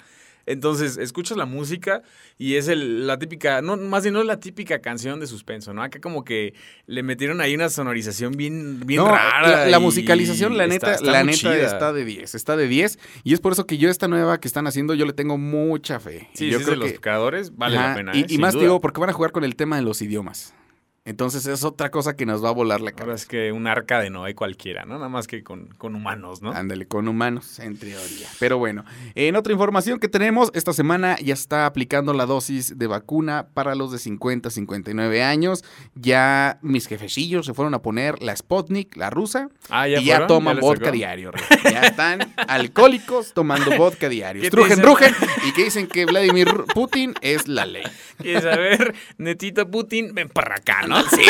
[0.46, 2.02] Entonces, escuchas la música
[2.38, 5.72] y es el, la típica, no, más bien no es la típica canción de suspenso,
[5.72, 5.83] ¿no?
[5.83, 6.55] Acá como que
[6.87, 9.66] le metieron ahí una sonorización bien, bien No, rara.
[9.66, 11.66] La, musicalización, la neta, está la neta chida.
[11.66, 12.98] está de 10, está de 10.
[13.24, 16.00] Y es por eso que yo esta nueva que están haciendo, yo le tengo mucha
[16.00, 16.28] fe.
[16.35, 18.12] Sí, yo sí, es de los creadores, vale Ajá, la pena.
[18.14, 18.26] Y, ¿eh?
[18.28, 18.64] y más duda.
[18.64, 20.55] digo, porque van a jugar con el tema de los idiomas.
[21.04, 23.22] Entonces es otra cosa que nos va a volar la Ahora cabeza.
[23.22, 24.94] es que un arca de Noé cualquiera, ¿no?
[24.94, 26.52] Nada más que con, con humanos, ¿no?
[26.52, 28.28] Ándale, con humanos, en teoría.
[28.38, 28.84] Pero bueno,
[29.16, 33.74] en otra información que tenemos, esta semana ya está aplicando la dosis de vacuna para
[33.74, 35.64] los de 50 a 59 años.
[35.96, 40.60] Ya mis jefecillos se fueron a poner la Sputnik, la rusa, Ah, y ya toman
[40.60, 40.96] vodka tocó?
[40.96, 41.32] diario.
[41.64, 44.40] Ya están alcohólicos tomando vodka diario.
[44.42, 45.12] ¿Qué te Trujen, rugen,
[45.48, 47.82] y que dicen que Vladimir Putin es la ley.
[48.18, 48.94] ¿Quieres saber?
[49.18, 50.91] Netito Putin, ven para acá, ¿no?
[51.11, 51.22] Sí,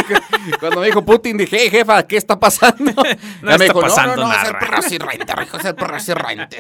[0.59, 2.93] cuando me dijo Putin dije, "Hey, jefa, ¿qué está pasando?
[3.43, 5.43] No Ya me está dijo, pasando no, no, no, es el nada".
[5.45, 6.57] hijo, es el presidente.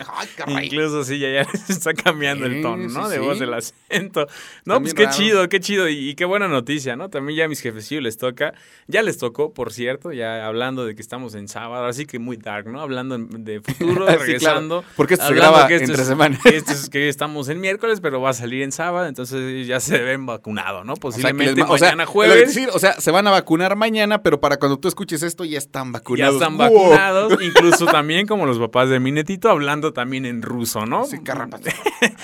[0.47, 0.67] Ay.
[0.67, 3.05] Incluso sí, ya, ya está cambiando Sí, el tono, ¿no?
[3.07, 4.27] sí, de voz, el acento.
[4.65, 5.17] No, Están pues qué raros.
[5.17, 5.89] chido, qué chido.
[5.89, 7.09] Y, y qué buena noticia, ¿no?
[7.11, 8.53] También ya a mis jefecillos les toca.
[8.87, 11.87] Ya les tocó, por cierto, ya hablando de que estamos en sábado.
[11.87, 12.81] Así que muy dark, ¿no?
[12.81, 14.81] Hablando de futuro, regresando.
[14.83, 16.39] claro, porque esto se graba que esto entre es- semana.
[16.45, 19.07] esto es que estamos en miércoles, pero va a salir en sábado.
[19.07, 20.93] Entonces ya se ven vacunados, ¿no?
[20.93, 22.49] O sea, Posiblemente o sea, mañana lo que jueves.
[22.49, 25.59] decir, o sea, se van a vacunar mañana, pero para cuando tú escuches esto ya
[25.59, 26.35] están Ya vacunados.
[26.35, 26.67] están ¡Wow!
[26.73, 31.05] vacunados, incluso también como los papás de mi netito, hablando también en ruso, ¿no?
[31.05, 31.69] Sí, carrapato.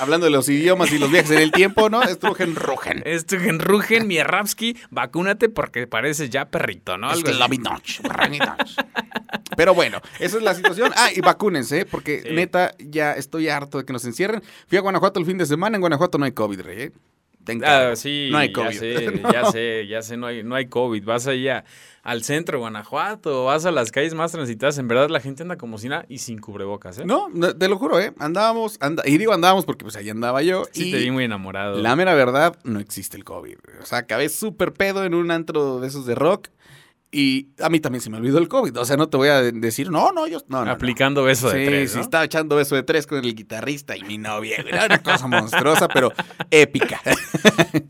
[0.00, 2.02] Hablando de los idiomas y los viajes en el tiempo, ¿no?
[2.02, 3.02] Estrujen, rugen.
[3.04, 7.09] Esto en Rugen, Mierravsky, vacúnate porque pareces ya perrito, ¿no?
[7.11, 7.22] Algo.
[9.57, 10.92] Pero bueno, esa es la situación.
[10.96, 11.85] Ah, y vacúnense, ¿eh?
[11.87, 12.28] porque Sí.
[12.35, 14.42] neta, ya estoy harto de que nos encierren.
[14.68, 16.92] Fui a Guanajuato el fin de semana, en Guanajuato no hay COVID, rey, ¿eh?
[17.65, 18.79] Ah, sí, no hay ya COVID.
[18.79, 19.33] sé, No.
[19.33, 21.05] ya sé, ya sé, no hay, no hay COVID.
[21.05, 21.65] Vas allá
[22.03, 25.57] al centro de Guanajuato, vas a las calles más transitadas, en verdad la gente anda
[25.59, 27.03] como si nada y sin cubrebocas, ¿eh?
[27.05, 28.15] No, no, te lo juro, ¿eh?
[28.19, 30.65] Andábamos, anda, y digo andábamos porque pues ahí andaba yo.
[30.73, 31.77] Sí y te vi muy enamorado.
[31.79, 33.57] La mera verdad, no existe el COVID.
[33.83, 36.49] O sea, acabé súper pedo en un antro de esos de rock.
[37.11, 38.77] Y a mí también se me olvidó el COVID.
[38.79, 40.40] O sea, no te voy a de- decir, no, no, yo.
[40.49, 40.59] No.
[40.59, 44.03] Aplicando beso de sí, tres, sí, estaba echando beso de tres con el guitarrista y
[44.03, 44.57] mi novia.
[44.59, 46.12] Era una cosa monstruosa, pero
[46.51, 47.01] épica.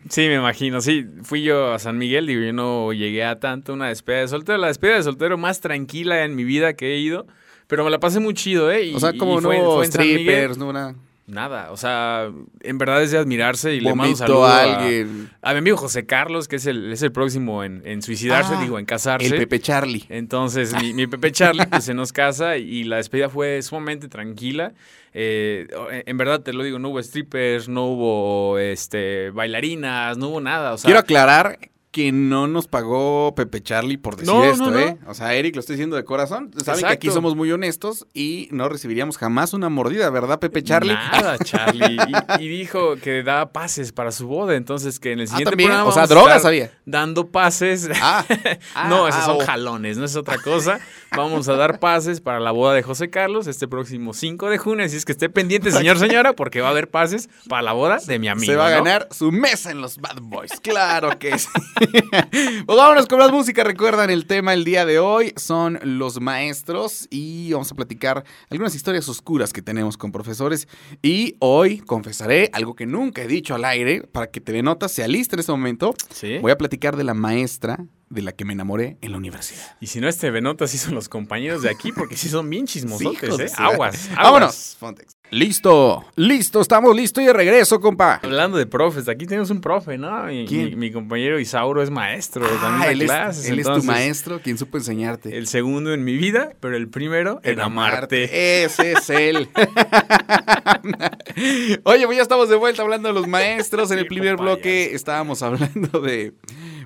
[0.09, 0.81] Sí, me imagino.
[0.81, 4.29] Sí, fui yo a San Miguel, digo, yo no llegué a tanto una despedida de
[4.29, 4.57] soltero.
[4.59, 7.27] La despedida de soltero más tranquila en mi vida que he ido.
[7.67, 8.87] Pero me la pasé muy chido, ¿eh?
[8.87, 10.95] Y- O sea, y como no fue- strippers, no una.
[11.29, 15.29] Nada, o sea, en verdad es de admirarse y le mando saludo a a, alguien.
[15.43, 18.63] a mi amigo José Carlos, que es el, es el próximo en, en suicidarse, Ah,
[18.63, 19.27] digo, en casarse.
[19.27, 20.07] El Pepe Charlie.
[20.09, 24.73] Entonces, mi, mi Pepe Charlie pues, se nos casa y la despedida fue sumamente tranquila.
[25.13, 25.67] Eh,
[26.07, 30.73] en verdad, te lo digo, no hubo strippers, no hubo este, bailarinas, no hubo nada.
[30.73, 31.59] O sea, Quiero aclarar
[31.99, 34.79] que no nos pagó Pepe Charlie por decir No, esto, no, no.
[34.79, 34.99] ¿eh?
[35.09, 36.53] O sea, Eric, lo estoy diciendo de corazón.
[36.65, 40.93] Saben que aquí somos muy honestos y no recibiríamos jamás una mordida, ¿verdad, Pepe Charlie?
[40.93, 41.97] Nada, Charlie.
[42.39, 44.55] Y, y dijo que daba pases para su boda.
[44.55, 45.71] Entonces, que en el Ah, siguiente también.
[45.71, 46.71] programa O sea, drogas había.
[46.87, 47.89] Dando pases.
[48.01, 48.25] Ah,
[48.89, 49.45] no, ah, esos ah, son oh.
[49.45, 50.79] jalones, no es otra cosa.
[51.17, 54.85] Vamos a dar pases para la boda de José Carlos este próximo 5 de junio.
[54.85, 57.99] Así es que esté pendiente, señor, señora, porque va a haber pases para la boda
[58.07, 58.53] de mi amigo.
[58.53, 58.77] Se va a ¿no?
[58.77, 60.53] ganar su mesa en los Bad Boys.
[60.61, 61.49] Claro que sí.
[61.81, 63.65] pues vámonos con más música.
[63.65, 68.75] Recuerdan, el tema el día de hoy son los maestros y vamos a platicar algunas
[68.75, 70.69] historias oscuras que tenemos con profesores.
[71.03, 75.05] Y hoy confesaré algo que nunca he dicho al aire para que te notas, se
[75.05, 75.95] alista en este momento.
[76.11, 76.39] Sí.
[76.39, 77.79] Voy a platicar de la maestra
[78.11, 79.77] de la que me enamoré en la universidad.
[79.81, 82.67] Y si no, este Benota sí son los compañeros de aquí, porque sí son bien
[82.67, 83.53] chismosotes, ¿eh?
[83.57, 84.11] Aguas, aguas.
[84.17, 84.77] Vámonos.
[84.79, 85.18] Fontex.
[85.31, 88.19] Listo, listo, estamos listos y de regreso, compa.
[88.23, 90.25] Hablando de profes, aquí tenemos un profe, ¿no?
[90.25, 90.71] Mi, ¿Quién?
[90.71, 93.47] mi- mi compañero Isauro es maestro, Ah, también él es, clases.
[93.51, 95.37] él es tu maestro, quien supo enseñarte.
[95.37, 98.65] El segundo en mi vida, pero el primero en amarte.
[98.65, 99.51] Ese es él.
[101.85, 103.91] Oye, pues ya estamos de vuelta hablando de los maestros.
[103.91, 106.33] En el primer bloque estábamos hablando de,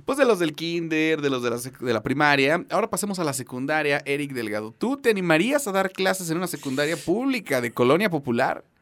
[0.05, 2.65] pues de los del kinder, de los de la, de la primaria.
[2.71, 4.75] Ahora pasemos a la secundaria, Eric Delgado.
[4.77, 8.32] ¿Tú te animarías a dar clases en una secundaria pública de colonia popular?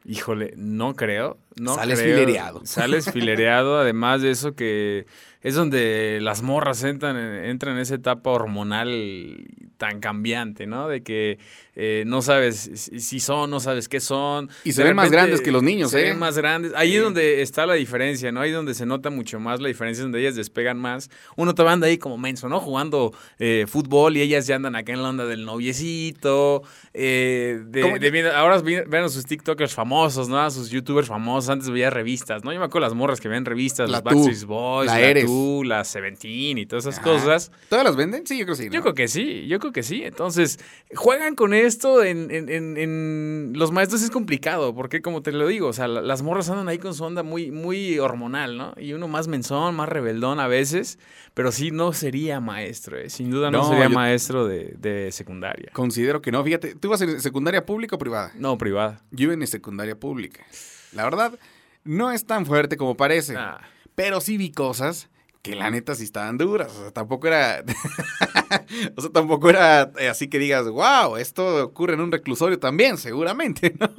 [0.05, 1.37] Híjole, no creo.
[1.59, 2.17] No Sales creo.
[2.17, 2.61] filereado.
[2.65, 5.05] Sales filereado, además de eso que
[5.41, 10.87] es donde las morras entran en, entran en esa etapa hormonal tan cambiante, ¿no?
[10.87, 11.39] De que
[11.75, 14.49] eh, no sabes si son, no sabes qué son.
[14.63, 16.09] Y se De ven más grandes que los niños, se ¿eh?
[16.09, 16.73] ven más grandes.
[16.75, 16.97] Ahí Sí.
[16.97, 18.41] es donde está la diferencia, ¿no?
[18.41, 21.09] Ahí es donde se nota mucho más la diferencia, donde ellas despegan más.
[21.37, 22.59] Uno te anda ahí como menso, ¿no?
[22.59, 26.63] Jugando eh, fútbol y ellas ya andan acá en la onda del noviecito.
[26.93, 27.61] eh,
[28.35, 30.39] ahora ven a sus TikTokers famosos, ¿no?
[30.39, 31.49] A sus YouTubers famosos.
[31.49, 32.51] Antes veía revistas, ¿no?
[32.53, 35.25] Yo me acuerdo las morras que ven revistas, La los Backstreet Boys, la la, Eres.
[35.25, 37.09] Tú, la Seventeen y todas esas Ajá.
[37.09, 37.51] cosas.
[37.69, 38.25] ¿Todas las venden?
[38.27, 38.67] Sí, yo creo que sí.
[38.69, 38.73] ¿no?
[38.75, 40.03] Yo creo que sí, yo creo que sí.
[40.03, 40.59] Entonces,
[40.95, 45.47] juegan con esto en, en- en- en- Los maestros es complicado, porque como te lo
[45.47, 48.73] digo, o sea, la- las morras andan ahí con su onda muy, muy hormonal, ¿no?
[48.77, 50.99] Y uno más menzón, más rebeldón a veces,
[51.33, 53.09] pero sí no sería maestro, ¿eh?
[53.09, 55.71] Sin duda no, No, sería maestro de, de secundaria.
[55.73, 56.43] Considero que no.
[56.43, 58.31] Fíjate, ¿tú ibas en secundaria pública o privada?
[58.35, 59.01] No, privada.
[59.11, 60.45] Yo iba en secundaria pública.
[60.93, 61.39] La verdad,
[61.83, 63.35] no es tan fuerte como parece.
[63.37, 63.61] Ah,
[63.95, 65.09] Pero sí vi cosas
[65.41, 66.75] que la neta sí estaban duras.
[66.77, 67.63] O sea, tampoco era.
[68.95, 72.97] o sea, tampoco era eh, así que digas, wow, esto ocurre en un reclusorio también,
[72.97, 73.89] seguramente, ¿no?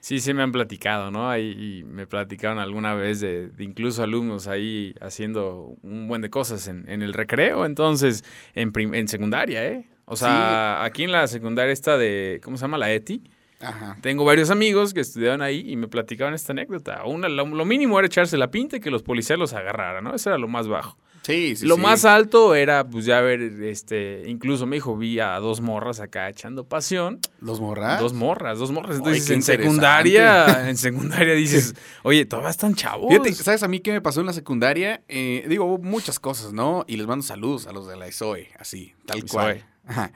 [0.00, 1.28] Sí, sí me han platicado, ¿no?
[1.28, 6.88] Ahí me platicaron alguna vez de, incluso alumnos ahí haciendo un buen de cosas en,
[6.88, 9.88] el recreo, entonces, en, en secundaria, ¿eh?
[10.10, 12.78] O sea, aquí en la secundaria esta de, ¿cómo se llama?
[12.78, 13.22] La ETI.
[13.60, 13.96] Ajá.
[14.00, 17.04] Tengo varios amigos que estudiaban ahí y me platicaban esta anécdota.
[17.04, 20.14] Una, lo, mínimo era echarse la pinta y que los policías los agarraran, ¿no?
[20.14, 20.96] Eso era lo más bajo.
[21.22, 21.66] Sí, sí.
[21.66, 26.00] Lo más alto era, pues ya ver, este, incluso me dijo, vi a dos morras
[26.00, 27.20] acá echando pasión.
[27.40, 28.00] ¿Dos morras?
[28.00, 28.96] Dos morras, dos morras.
[28.96, 33.10] Entonces, en secundaria, en secundaria dices, oye, todavía están chavos.
[33.10, 35.02] Fíjate, ¿sabes a mí qué me pasó en la secundaria?
[35.08, 36.84] Eh, digo, muchas cosas, ¿no?
[36.86, 39.66] Y les mando saludos a los de la ESOE, así, tal cual.
[39.86, 40.12] Ajá.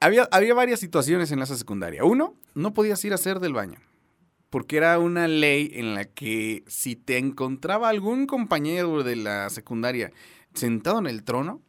[0.00, 2.04] Había, había varias situaciones en la secundaria.
[2.04, 3.80] Uno, no podías ir a hacer del baño.
[4.50, 10.12] Porque era una ley en la que si te encontraba algún compañero de la secundaria
[10.54, 11.60] sentado en el trono,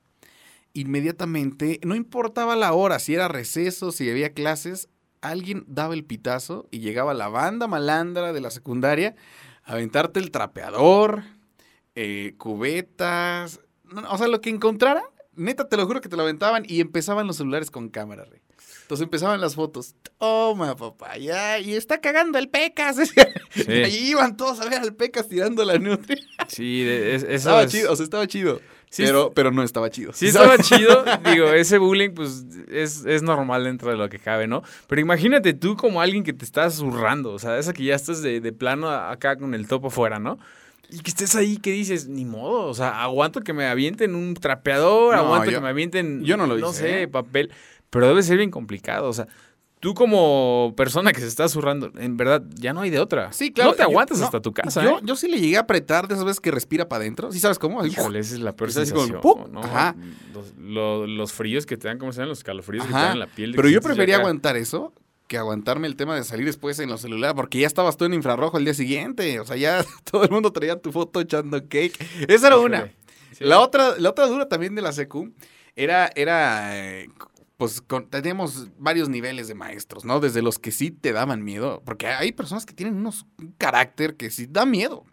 [0.74, 4.88] inmediatamente, no importaba la hora, si era receso, si había clases,
[5.22, 9.16] alguien daba el pitazo y llegaba la banda malandra de la secundaria
[9.64, 11.24] a aventarte el trapeador,
[11.96, 13.60] eh, cubetas,
[14.10, 15.04] o sea, lo que encontrara
[15.40, 18.42] neta, te lo juro que te lo aventaban y empezaban los celulares con cámara, rey.
[18.90, 19.94] Entonces empezaban las fotos.
[20.18, 22.98] Toma, papá, ya, y está cagando el Pecas.
[23.56, 26.20] Y ahí iban todos a ver al Pecas tirando la nutri.
[26.48, 28.62] Sí, eso Estaba chido, o sea, estaba chido.
[28.96, 30.12] pero, pero no estaba chido.
[30.14, 31.04] Sí, estaba chido.
[31.32, 34.64] Digo, ese bullying, pues, es, es, normal dentro de lo que cabe, ¿no?
[34.88, 37.32] Pero imagínate tú como alguien que te está zurrando.
[37.34, 40.40] O sea, esa que ya estás de, de plano acá con el topo fuera, ¿no?
[40.92, 44.34] Y que estés ahí, que dices, ni modo, o sea, aguanto que me avienten un
[44.34, 47.08] trapeador, aguanto que me avienten, yo no, lo no sé, ¿eh?
[47.08, 47.52] papel,
[47.90, 49.28] pero debe ser bien complicado, o sea,
[49.80, 53.32] tú como persona que se está zurrando, en verdad, ya no hay de otra.
[53.32, 53.72] Sí, claro.
[53.72, 55.02] No te aguantas hasta tu casa, yo, ¿eh?
[55.04, 57.60] yo sí le llegué a apretar de esas veces que respira para adentro, ¿sí sabes
[57.60, 57.86] cómo?
[57.86, 59.22] Híjole, esa es la peor sensación,
[59.52, 59.62] ¿no?
[59.62, 59.96] Ajá.
[60.34, 62.30] Los, los, fríos que te dan, ¿cómo se llaman?
[62.30, 63.54] Los calofríos que te dan en la piel.
[63.56, 64.92] Pero yo prefería aguantar eso
[65.30, 68.16] que aguantarme el tema de salir después en los celulares, porque ya estabas tú en
[68.16, 69.40] infrarrojo el día siguiente.
[69.40, 71.96] O sea, ya todo el mundo traía tu foto echando cake.
[72.28, 72.92] Esa era una.
[73.40, 75.32] La, otra, la otra dura también de la secu
[75.76, 77.08] era, era eh,
[77.56, 80.20] pues teníamos varios niveles de maestros, ¿no?
[80.20, 84.16] Desde los que sí te daban miedo, porque hay personas que tienen unos, un carácter
[84.16, 85.06] que sí da miedo.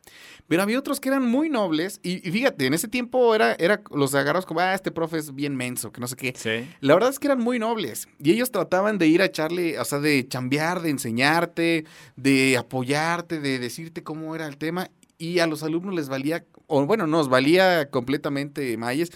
[0.48, 4.14] Pero había otros que eran muy nobles y, fíjate, en ese tiempo era, era los
[4.14, 6.34] agarrados como, ah, este profe es bien menso, que no sé qué.
[6.36, 6.68] Sí.
[6.80, 9.84] La verdad es que eran muy nobles y ellos trataban de ir a echarle, o
[9.84, 15.46] sea, de chambear, de enseñarte, de apoyarte, de decirte cómo era el tema y a
[15.46, 19.10] los alumnos les valía, o bueno, nos valía completamente Mayes.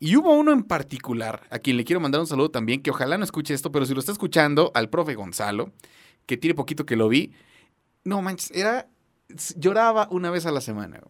[0.00, 3.16] Y hubo uno en particular, a quien le quiero mandar un saludo también, que ojalá
[3.16, 5.72] no escuche esto, pero si lo está escuchando, al profe Gonzalo,
[6.26, 7.32] que tiene poquito que lo vi,
[8.02, 8.88] no manches, era
[9.56, 11.00] lloraba una vez a la semana.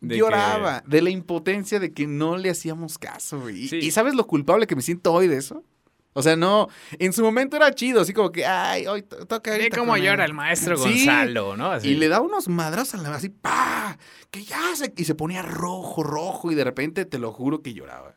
[0.00, 3.50] lloraba de la impotencia de que no le hacíamos caso.
[3.50, 5.64] Y, y, ¿sabes lo culpable que me siento hoy de eso?
[6.12, 9.70] O sea, no, en su momento era chido, así como que, ay, hoy toca Ve
[9.70, 11.80] cómo llora el maestro Gonzalo, ¿no?
[11.82, 13.96] Y le da unos madrazos a la así, pa,
[14.32, 17.74] que ya se, y se ponía rojo, rojo, y de repente te lo juro que
[17.74, 18.16] lloraba.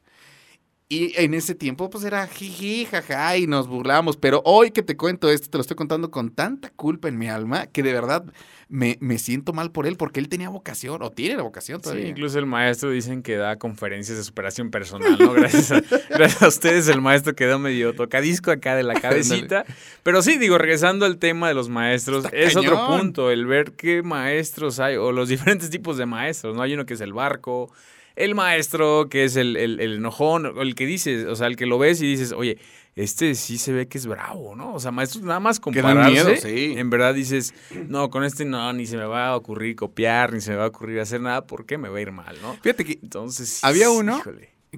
[0.89, 4.17] Y en ese tiempo, pues era jiji, jaja, y nos burlábamos.
[4.17, 7.29] Pero hoy que te cuento esto, te lo estoy contando con tanta culpa en mi
[7.29, 8.25] alma que de verdad
[8.73, 12.05] me, me siento mal por él porque él tenía vocación, o tiene la vocación todavía.
[12.05, 15.31] Sí, incluso el maestro dicen que da conferencias de superación personal, ¿no?
[15.33, 19.63] Gracias a, gracias a ustedes, el maestro quedó medio tocadisco acá de la cabecita.
[20.01, 24.01] Pero sí, digo, regresando al tema de los maestros, es otro punto, el ver qué
[24.01, 26.63] maestros hay, o los diferentes tipos de maestros, ¿no?
[26.63, 27.71] Hay uno que es el barco
[28.15, 31.65] el maestro, que es el, el, el enojón, el que dices, o sea, el que
[31.65, 32.59] lo ves y dices, oye,
[32.95, 34.73] este sí se ve que es bravo, ¿no?
[34.73, 36.75] O sea, maestro, nada más compararse, miedo, sí.
[36.77, 37.53] en verdad dices,
[37.87, 40.65] no, con este no, ni se me va a ocurrir copiar, ni se me va
[40.65, 42.53] a ocurrir hacer nada, porque me va a ir mal, ¿no?
[42.61, 44.21] Fíjate que Entonces, había uno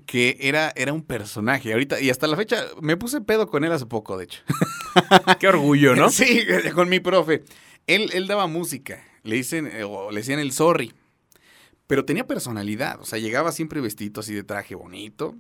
[0.06, 3.72] que era, era un personaje, ahorita, y hasta la fecha, me puse pedo con él
[3.72, 4.42] hace poco, de hecho.
[5.40, 6.10] Qué orgullo, ¿no?
[6.16, 7.44] Sí, con mi profe.
[7.88, 10.94] Él, él daba música, le dicen, o le decían el sorry.
[11.88, 15.36] Pero tenía personalidad, o sea, llegaba siempre vestido así de traje bonito,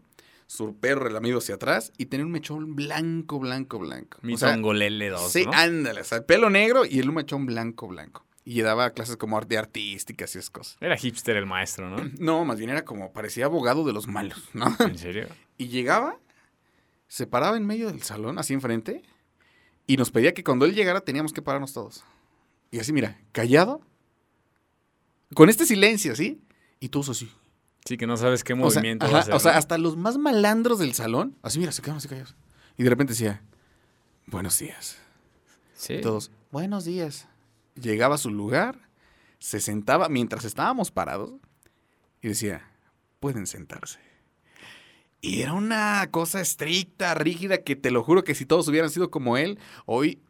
[0.48, 4.20] su perro relamido hacia atrás y tenía un mechón blanco, blanco, blanco.
[4.22, 7.88] Mi Songolele 2, Sí, ándale, o sea, el pelo negro y el un mechón blanco,
[7.88, 8.26] blanco.
[8.44, 10.78] Y daba clases como arte artísticas y esas cosas.
[10.80, 11.98] Era hipster el maestro, ¿no?
[12.20, 14.76] No, más bien era como, parecía abogado de los malos, ¿no?
[14.80, 15.28] ¿En serio?
[15.58, 16.20] Y llegaba,
[17.08, 19.04] se paraba en medio del salón, así enfrente,
[19.88, 22.04] y nos pedía que cuando él llegara teníamos que pararnos todos.
[22.72, 23.80] Y así, mira, callado,
[25.34, 26.42] con este silencio, ¿sí?
[26.82, 27.32] Y todos así.
[27.86, 30.94] Sí, que no sabes qué movimiento o sea, O sea, hasta los más malandros del
[30.94, 32.36] salón, así mira, se quedaron así callados.
[32.78, 33.44] Y de repente decía,
[34.26, 34.98] buenos días.
[35.76, 36.02] Sí.
[36.02, 37.28] todos, buenos días.
[37.76, 38.80] Llegaba a su lugar,
[39.38, 41.34] se sentaba mientras estábamos parados
[42.22, 42.68] y decía,
[43.20, 44.00] pueden sentarse.
[45.22, 49.12] Y era una cosa estricta, rígida, que te lo juro que si todos hubieran sido
[49.12, 50.22] como él, hoy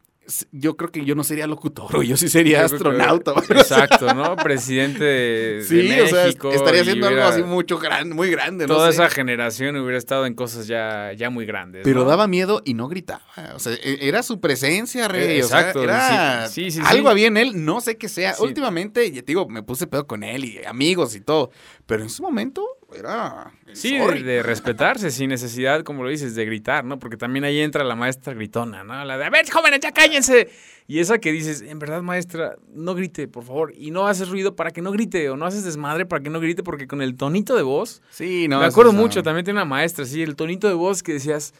[0.51, 3.33] yo creo que yo no sería locutor, yo sí sería astronauta.
[3.49, 4.35] exacto, ¿no?
[4.35, 6.47] Presidente de, sí, México.
[6.47, 8.65] O sea, estaría haciendo algo así mucho grande, muy grande.
[8.67, 11.81] Toda esa generación hubiera estado en cosas ya, ya muy grandes.
[11.83, 13.23] Pero daba miedo y no gritaba.
[13.55, 15.37] O sea, e, era su presencia, rey.
[15.37, 15.83] Exacto.
[15.83, 18.35] era sí, sí, algo había en él, no sé qué sea.
[18.39, 21.51] Últimamente, te digo, me puse pedo con él y amigos y todo.
[21.85, 22.65] Pero en su momento
[22.97, 23.51] era.
[23.73, 26.99] Sí, de, respetarse sin necesidad, como lo dices, de gritar, ¿no?
[26.99, 29.03] Porque también ahí entra la maestra gritona, ¿no?
[29.05, 30.49] La de, a ver, jóvenes, ya cállense.
[30.87, 33.73] Y esa que dices, en verdad, maestra, no grite, por favor.
[33.75, 36.39] Y no haces ruido para que no grite, o no haces desmadre para que no
[36.39, 38.01] grite, porque con el tonito de voz.
[38.11, 38.59] Sí, no.
[38.59, 41.53] Me acuerdo mucho, también tiene una maestra, sí, el tonito de voz que decías.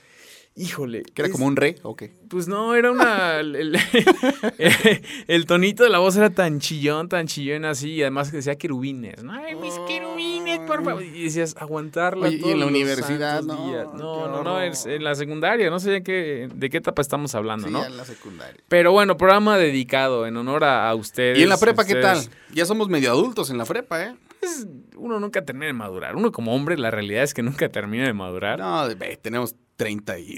[0.58, 1.04] Híjole.
[1.04, 2.14] ¿Que era como un re o qué?
[2.30, 3.40] Pues no, era una.
[5.28, 8.58] El, tonito de la voz era tan chillón, tan chillón así, y además que decía
[8.58, 9.16] querubines.
[9.30, 11.04] Ay, mis querubines, por favor.
[11.04, 12.30] Y decías, aguantarla.
[12.30, 13.94] y en la universidad, no.
[13.96, 17.70] No, no, no, en la secundaria, no sé de qué, de qué etapa estamos hablando,
[17.70, 17.84] ¿no?
[17.86, 18.64] en la secundaria.
[18.70, 21.38] Pero bueno, programa dedicado en honor a, ustedes.
[21.38, 22.20] ¿Y en la prepa qué tal?
[22.54, 24.16] Ya somos medio adultos en la prepa, ¿eh?
[24.40, 26.16] Pues, uno nunca termina de madurar.
[26.16, 28.60] Uno como hombre, la realidad es que nunca termina de madurar.
[28.60, 28.88] No,
[29.22, 30.38] tenemos 30 y...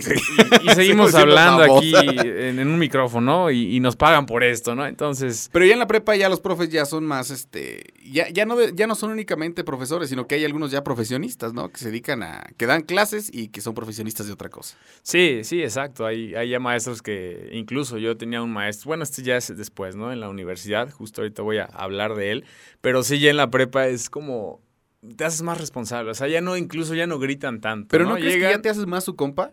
[0.63, 4.85] y, seguimos hablando aquí en, un micrófono y, y, nos pagan por esto, ¿no?
[4.85, 5.49] Entonces...
[5.51, 8.61] Pero ya en la prepa ya los profes ya son más, este, ya, ya, no,
[8.69, 11.69] ya no son únicamente profesores, sino que hay algunos ya profesionistas, ¿no?
[11.69, 14.77] Que se dedican a, que dan clases y que son profesionistas de otra cosa.
[15.03, 16.05] Sí, sí, exacto.
[16.05, 19.95] Hay, hay ya maestros que, incluso yo tenía un maestro, bueno, este ya es después,
[19.95, 20.11] ¿no?
[20.11, 22.45] En la universidad, justo ahorita voy a hablar de él,
[22.81, 24.61] pero sí ya en la prepa es como
[25.15, 26.11] te haces más responsable.
[26.11, 27.87] O sea, ya no, incluso ya no gritan tanto.
[27.89, 29.51] Pero no, crees que ya te haces más su compa.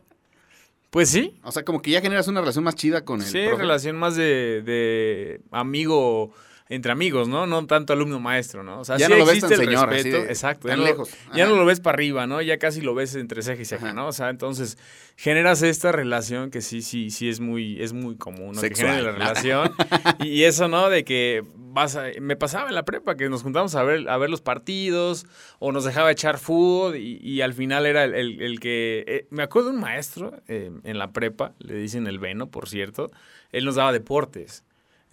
[0.91, 1.39] Pues sí.
[1.43, 3.27] O sea, como que ya generas una relación más chida con él.
[3.27, 6.33] Sí, relación más de, de amigo
[6.69, 7.47] entre amigos, ¿no?
[7.47, 8.81] No tanto alumno maestro, ¿no?
[8.81, 11.11] O sea, ya no lo ves tan señor, respeto, exacto, tan lejos.
[11.35, 12.41] ya no lo ves para arriba, ¿no?
[12.41, 14.07] Ya casi lo ves entre ceja y ceja, ¿no?
[14.07, 14.79] O sea, entonces
[15.17, 18.61] generas esta relación que sí, sí, sí es muy, es muy común, ¿no?
[18.61, 19.73] Sexual, la relación
[20.21, 20.89] y, eso, ¿no?
[20.89, 24.17] De que vas a, me pasaba en la prepa que nos juntamos a ver, a
[24.17, 25.27] ver los partidos
[25.59, 29.75] o nos dejaba echar fútbol y, al final era el, que, eh, me acuerdo de
[29.75, 33.11] un maestro eh, en la prepa, le dicen el Veno, por cierto,
[33.53, 34.65] él nos daba deportes.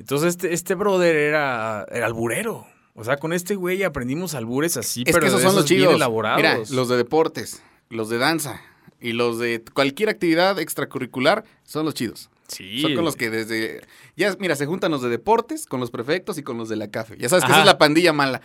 [0.02, 2.66] Entonces este, este brother era, era alburero.
[2.96, 5.94] O sea, con este güey aprendimos albures así, pero que esos son los chidos.
[5.94, 6.38] elaborados.
[6.38, 8.60] Mira, los de deportes, los de danza
[9.00, 12.31] y los de cualquier actividad extracurricular son los chidos.
[12.52, 12.82] Sí.
[12.82, 13.82] Son con los que desde.
[14.18, 16.92] Ya, mira, se juntan los de deportes con los prefectos y con los de la
[16.92, 17.16] CAFE.
[17.18, 18.42] Ya sabes que esa es la pandilla mala.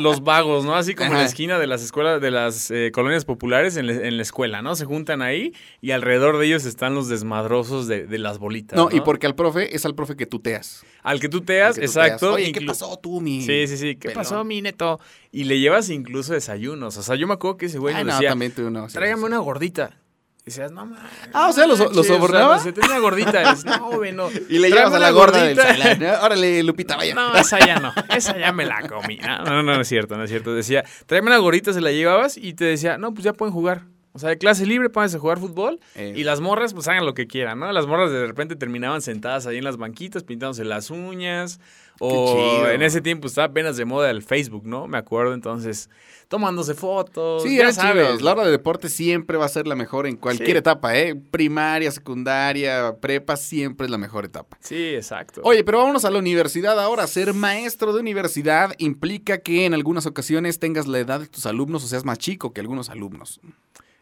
[0.00, 0.74] los vagos, ¿no?
[0.74, 4.22] Así como en la esquina de las escuelas, de las eh, colonias populares en, la
[4.22, 4.76] escuela, ¿no?
[4.76, 8.76] Se juntan ahí y alrededor de ellos están los desmadrosos de, las bolitas.
[8.76, 10.84] No, y porque al profe es al profe que tuteas.
[11.02, 12.34] Al que tuteas, exacto.
[12.34, 13.42] Oye, ¿qué pasó tú, mi?
[13.42, 13.96] Sí, sí, sí.
[13.96, 15.00] ¿Qué pasó, mi neto?
[15.30, 16.98] Y le llevas incluso desayunos.
[16.98, 18.86] O sea, yo me acuerdo que ese güey Ay, no, decía, también tú no.
[18.86, 20.01] Tráigame una gordita.
[20.42, 21.10] Y decías, no mames.
[21.32, 22.58] Ah, o sea, los, los sobornaba.
[22.58, 23.54] se tenía una gordita.
[23.64, 24.28] no, bueno.
[24.48, 26.02] Y le llevas a la gorda del salón.
[26.20, 27.14] Órale, Lupita, vaya.
[27.14, 27.92] No, esa ya no.
[28.08, 29.18] Esa ya me la comí.
[29.18, 30.52] No, no, no, es cierto, no es cierto.
[30.52, 33.82] Decía, tráeme una gordita, se la llevabas y te decía, no, pues ya pueden jugar.
[34.14, 35.80] O sea, de clase libre, pónganse a jugar fútbol.
[35.94, 36.12] Eh.
[36.16, 37.72] Y las morras, pues hagan lo que quieran, ¿no?
[37.72, 41.60] Las morras de repente terminaban sentadas ahí en las banquitas, pintándose las uñas.
[41.98, 44.88] O en ese tiempo estaba apenas de moda el Facebook, ¿no?
[44.88, 45.88] Me acuerdo, entonces
[46.26, 47.42] tomándose fotos.
[47.42, 48.22] Sí, ya sabes.
[48.22, 51.14] La hora de deporte siempre va a ser la mejor en cualquier etapa, ¿eh?
[51.14, 54.56] Primaria, secundaria, prepa, siempre es la mejor etapa.
[54.60, 55.42] Sí, exacto.
[55.44, 57.06] Oye, pero vámonos a la universidad ahora.
[57.06, 61.84] Ser maestro de universidad implica que en algunas ocasiones tengas la edad de tus alumnos
[61.84, 63.40] o seas más chico que algunos alumnos.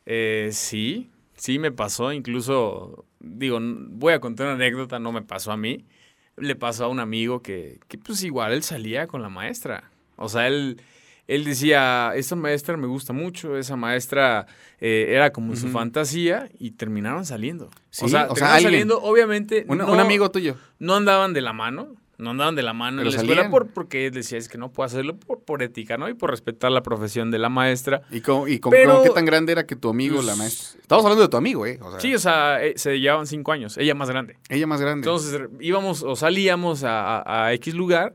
[0.06, 2.12] Eh, sí, sí me pasó.
[2.12, 5.84] Incluso, digo, voy a contar una anécdota, no me pasó a mí.
[6.36, 9.90] Le pasó a un amigo que, que pues igual él salía con la maestra.
[10.16, 10.80] O sea, él
[11.30, 14.48] él decía, esa maestra me gusta mucho, esa maestra
[14.80, 17.66] eh, era como su fantasía y terminaron saliendo.
[17.66, 19.64] o sea, terminaron saliendo, obviamente.
[19.68, 20.56] Un, amigo tuyo.
[20.80, 24.06] No andaban de la mano, no andaban de la mano en la escuela por, porque
[24.06, 26.08] él decía, es que no puedo hacerlo por, por ética, ¿no?
[26.08, 28.02] Y por respetar la profesión de la maestra.
[28.10, 30.80] ¿Y, cómo, y qué tan grande era que tu amigo, la pues, maestra?
[30.80, 31.78] Estamos hablando de tu amigo, ¿eh?
[31.98, 34.36] sí, o sea, eh, se llevaban cinco años, ella más grande.
[34.48, 35.06] Ella más grande.
[35.06, 38.14] Entonces íbamos o salíamos a, a X lugar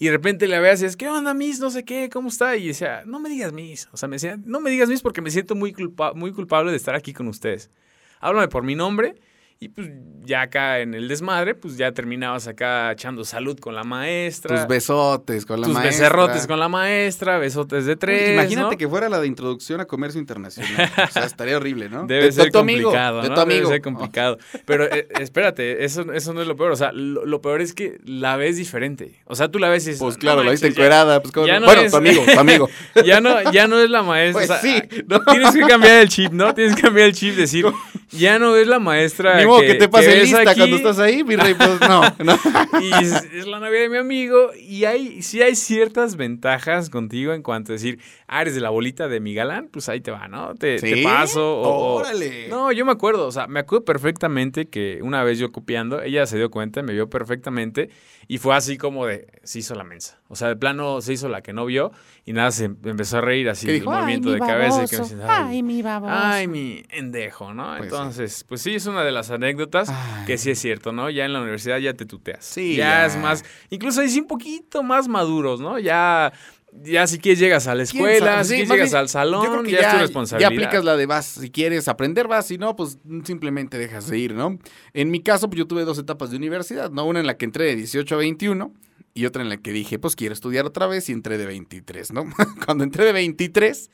[0.00, 1.60] y de repente le veas y es, ¿qué onda, Miss?
[1.60, 2.56] No sé qué, ¿cómo está?
[2.56, 3.86] Y decía, no me digas Miss.
[3.92, 5.74] O sea, me decía, no me digas Miss porque me siento muy,
[6.14, 7.70] muy culpable de estar aquí con ustedes.
[8.18, 9.16] Háblame por mi nombre
[9.62, 9.90] Y pues
[10.24, 14.56] ya acá en el desmadre, pues ya terminabas acá echando salud con la maestra.
[14.56, 15.90] Tus besotes con la tus maestra.
[16.06, 18.32] becerrotes con la maestra, besotes de tres.
[18.32, 18.78] Imagínate ¿no?
[18.78, 20.90] que fuera la de introducción a comercio internacional.
[21.06, 22.04] o sea, estaría horrible, ¿no?
[22.06, 23.34] Debe de, ser de tu amigo, complicado, de ¿no?
[23.34, 23.60] tu amigo.
[23.60, 24.38] Debe ser complicado.
[24.64, 26.72] Pero eh, espérate, eso, eso no es lo peor.
[26.72, 29.20] O sea, lo, lo peor es que la ves diferente.
[29.26, 31.20] O sea, tú la ves y Pues "No claro, la viste encuerada.
[31.20, 31.60] Pues, ¿cómo ya no?
[31.60, 32.66] no bueno, es- tu amigo, tu amigo.
[33.04, 34.46] Ya no, ya no es la maestra.
[34.46, 35.20] Pues o sea, sí, ¿no?
[35.20, 36.54] Tienes que cambiar el chip, ¿no?
[36.54, 37.66] Tienes que cambiar el chip, decir,
[38.12, 39.38] ya no es la maestra.
[39.38, 41.54] Ni modo que, te pase ves lista aquí, cuando estás ahí, mi rey.
[41.54, 42.38] Pues no, no.
[42.80, 44.50] Y es, es la novia de mi amigo.
[44.58, 47.98] Y hay, sí hay ciertas ventajas contigo en cuanto a decir,
[48.28, 50.54] ah, eres de la bolita de mi galán, pues ahí te va, ¿no?
[50.54, 51.60] Te, paso.
[51.60, 52.48] O, o- Órale.
[52.48, 56.26] No, yo me acuerdo, o sea, me acuerdo perfectamente que una vez yo copiando, ella
[56.26, 57.90] se dio cuenta, me vio perfectamente
[58.30, 60.20] y fue así como de, se hizo la mensa.
[60.28, 61.90] O sea, de plano se hizo la que no vio
[62.24, 64.84] y nada, se empezó a reír así, ¿Qué el movimiento de cabeza.
[64.84, 66.14] y que me Ay, mi baboso.
[66.16, 67.64] Ay, mi endejo, ¿no?
[67.76, 67.96] Pues sí.
[67.96, 70.26] Entonces, pues sí, es una de las anécdotas Ay.
[70.26, 71.10] que sí es cierto, ¿no?
[71.10, 72.44] Ya en la universidad ya te tuteas.
[72.44, 73.06] Sí, Ya, ya.
[73.06, 75.80] es más, incluso ahí sí un poquito más maduros, ¿no?
[75.80, 76.32] Ya,
[76.72, 79.44] ya si quieres llegas a la ¿Quién escuela, si Sí, quieres llegas bien, al salón,
[79.44, 80.50] Yo creo que ya, es tu responsabilidad.
[80.50, 84.18] ya aplicas la de vas, si quieres aprender vas, si no, pues simplemente dejas de
[84.18, 84.58] ir, ¿no?
[84.94, 87.04] En mi caso, pues yo tuve dos etapas de universidad, ¿no?
[87.04, 88.72] Una en la que entré de 18 a 21
[89.14, 92.12] y otra en la que dije, pues quiero estudiar otra vez y entré de 23,
[92.12, 92.24] ¿no?
[92.64, 93.90] Cuando entré de 23,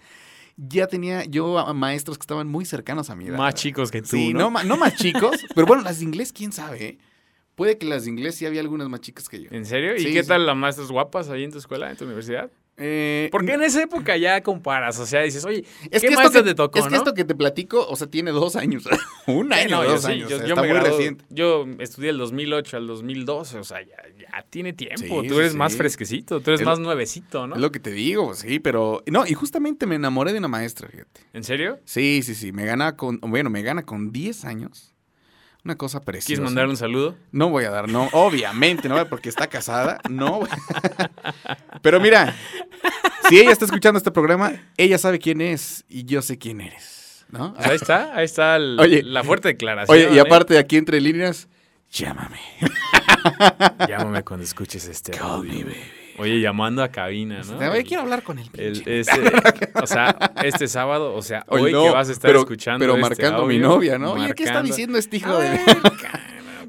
[0.58, 3.38] ya tenía yo a maestros que estaban muy cercanos a mi edad.
[3.38, 4.50] Más chicos que tú, Sí, no, ¿no?
[4.50, 6.98] ma- no más chicos, pero bueno, las de inglés, quién sabe, ¿eh?
[7.54, 9.48] Puede que las de inglés sí había algunas más chicas que yo.
[9.50, 9.96] ¿En serio?
[9.96, 10.28] ¿Y Sí, qué sí.
[10.28, 12.50] tal las maestras guapas ahí en tu escuela, en tu universidad?
[12.78, 16.30] Eh, Porque en esa época ya comparas, o sea, dices, oye, Es ¿qué que, esto
[16.30, 18.84] que, te tocó, es que esto que te platico, o sea, tiene dos años.
[19.26, 20.28] Un Sí, año, yo dos sí, años.
[20.28, 21.24] yo, o sea, yo está me muy reciente.
[21.30, 25.22] Yo estudié el 2008 al 2012, o sea, ya, ya tiene tiempo.
[25.22, 27.54] Sí, tú eres más fresquecito, tú eres Es- más nuevecito, ¿no?
[27.54, 29.02] Es lo que te digo, sí, pero...
[29.06, 31.22] No, y justamente me enamoré de una maestra, fíjate.
[31.32, 31.78] ¿En serio?
[31.86, 33.18] Sí, sí, sí, me gana con...
[33.22, 34.92] Bueno, me gana con 10 años.
[35.66, 36.26] Una cosa preciosa.
[36.28, 37.16] ¿Quieres mandarle un saludo?
[37.32, 40.38] No voy a dar, no, obviamente, no, porque está casada, no.
[41.82, 42.36] Pero mira,
[43.28, 47.26] si ella está escuchando este programa, ella sabe quién es y yo sé quién eres,
[47.30, 47.52] ¿no?
[47.54, 49.02] Pues ahí está, ahí está el- Oye.
[49.02, 49.98] la fuerte declaración.
[49.98, 50.20] Oye, y ¿eh?
[50.20, 51.48] aparte de aquí entre líneas,
[51.90, 52.38] llámame.
[53.88, 55.52] Llámame cuando escuches este Call audio.
[55.52, 55.76] me, baby.
[56.18, 57.70] Oye, llamando a cabina, ¿no?
[57.70, 59.04] Oye, quiero hablar con el El-
[59.74, 62.78] o sea, este sábado, o sea, hoy no, que vas a estar pero, escuchando.
[62.80, 64.12] Pero este marcando a mi novia, ¿no?
[64.12, 65.60] Oye, ¿qué está diciendo este hijo de.?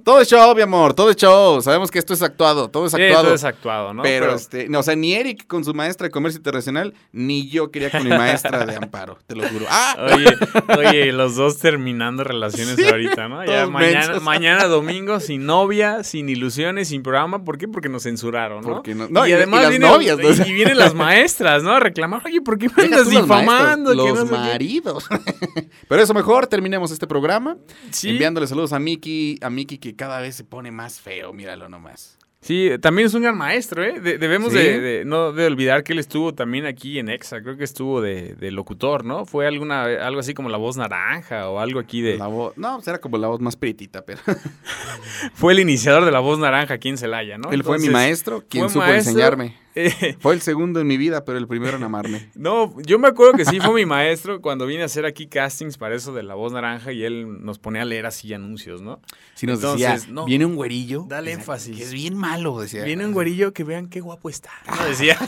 [0.07, 1.61] Todo es show, mi amor, todo es show.
[1.61, 3.25] Sabemos que esto es actuado, todo es Sí, actuado.
[3.25, 4.03] todo es actuado, ¿no?
[4.03, 7.71] pero, este, no, o sea, ni Eric con su maestra de comercio internacional, ni yo
[7.71, 9.65] quería con mi maestra de amparo, te lo juro.
[9.69, 9.97] ¡Ah!
[10.15, 10.33] Oye,
[10.77, 13.43] oye, los dos terminando relaciones Sí, ahorita, ¿no?
[13.45, 17.43] Ya mañana, mañana domingo sin novia, sin ilusiones, sin programa.
[17.43, 17.67] ¿Por qué?
[17.67, 18.75] Porque nos censuraron, ¿no?
[18.75, 20.45] Porque no- no, y- y además y las vienen, novias, ¿no?
[20.47, 21.71] y vienen las maestras, ¿no?
[21.71, 23.93] A reclamar, oye, ¿por qué me andas los difamando?
[23.93, 24.51] maestros, los no sé qué".
[24.53, 25.05] maridos.
[25.89, 27.57] Pero eso mejor, terminemos este programa
[27.91, 31.67] Sí, enviándole saludos a Miki, a Miki que cada vez se pone más feo, míralo
[31.67, 32.17] nomás.
[32.39, 33.99] sí, también es un gran maestro, ¿eh?
[33.99, 34.57] De- debemos ¿Sí?
[34.59, 37.99] de, de- no de olvidar que él estuvo también aquí en EXA, creo que estuvo
[37.99, 39.25] de, de locutor, ¿no?
[39.25, 42.17] Fue alguna algo así como la voz naranja o algo aquí de...
[42.17, 44.21] La voz, no, pues era como la voz más prietita, pero
[45.33, 47.51] Fue el iniciador de la voz naranja aquí en Celaya, ¿no?
[47.51, 49.11] él fue mi maestro, quien supo maestro.
[49.11, 49.55] enseñarme.
[49.77, 52.31] Eh, Fue el segundo en mi vida, pero el primero en amarme.
[52.35, 55.77] No, yo me acuerdo que sí fue mi maestro cuando vine a hacer aquí castings
[55.77, 59.01] para eso de la voz naranja y él nos ponía a leer así anuncios, ¿no?
[59.35, 60.25] Si nos Entonces, decía, no.
[60.25, 61.05] viene un güerillo.
[61.07, 61.77] Dale énfasis.
[61.77, 62.83] Que es bien malo, decía.
[62.83, 64.51] Viene un güerillo que vean qué guapo está.
[64.67, 64.85] ¿no?
[64.87, 65.17] Decía.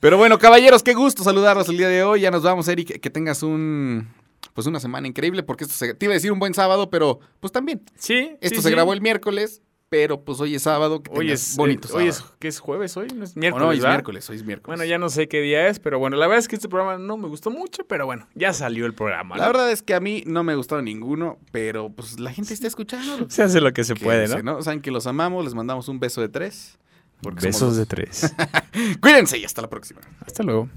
[0.00, 2.22] Pero bueno, caballeros, qué gusto saludarlos el día de hoy.
[2.22, 3.00] Ya nos vamos, Eric.
[3.00, 4.08] Que tengas un.
[4.54, 5.94] Pues una semana increíble, porque esto se.
[5.94, 7.82] Te iba a decir un buen sábado, pero pues también.
[7.96, 8.36] Sí.
[8.40, 8.74] Esto sí, se sí.
[8.74, 11.02] grabó el miércoles, pero pues hoy es sábado.
[11.02, 12.24] Que Hoy es bonito eh, Hoy es.
[12.38, 13.08] ¿qué es jueves hoy?
[13.14, 13.96] ¿No es miércoles, no, hoy es ¿verdad?
[13.96, 14.78] miércoles, hoy es miércoles.
[14.78, 16.96] Bueno, ya no sé qué día es, pero bueno, la verdad es que este programa
[16.96, 19.36] no me gustó mucho, pero bueno, ya salió el programa.
[19.36, 22.68] La verdad es que a mí no me gustó ninguno, pero pues la gente está
[22.68, 23.26] escuchando.
[23.28, 24.62] Se hace lo que se puede, ¿no?
[24.62, 26.78] Saben que los amamos, les mandamos un beso de tres.
[27.20, 28.32] somos Besos de tres.
[29.00, 30.00] Cuídense y hasta la próxima.
[30.24, 30.68] Hasta luego.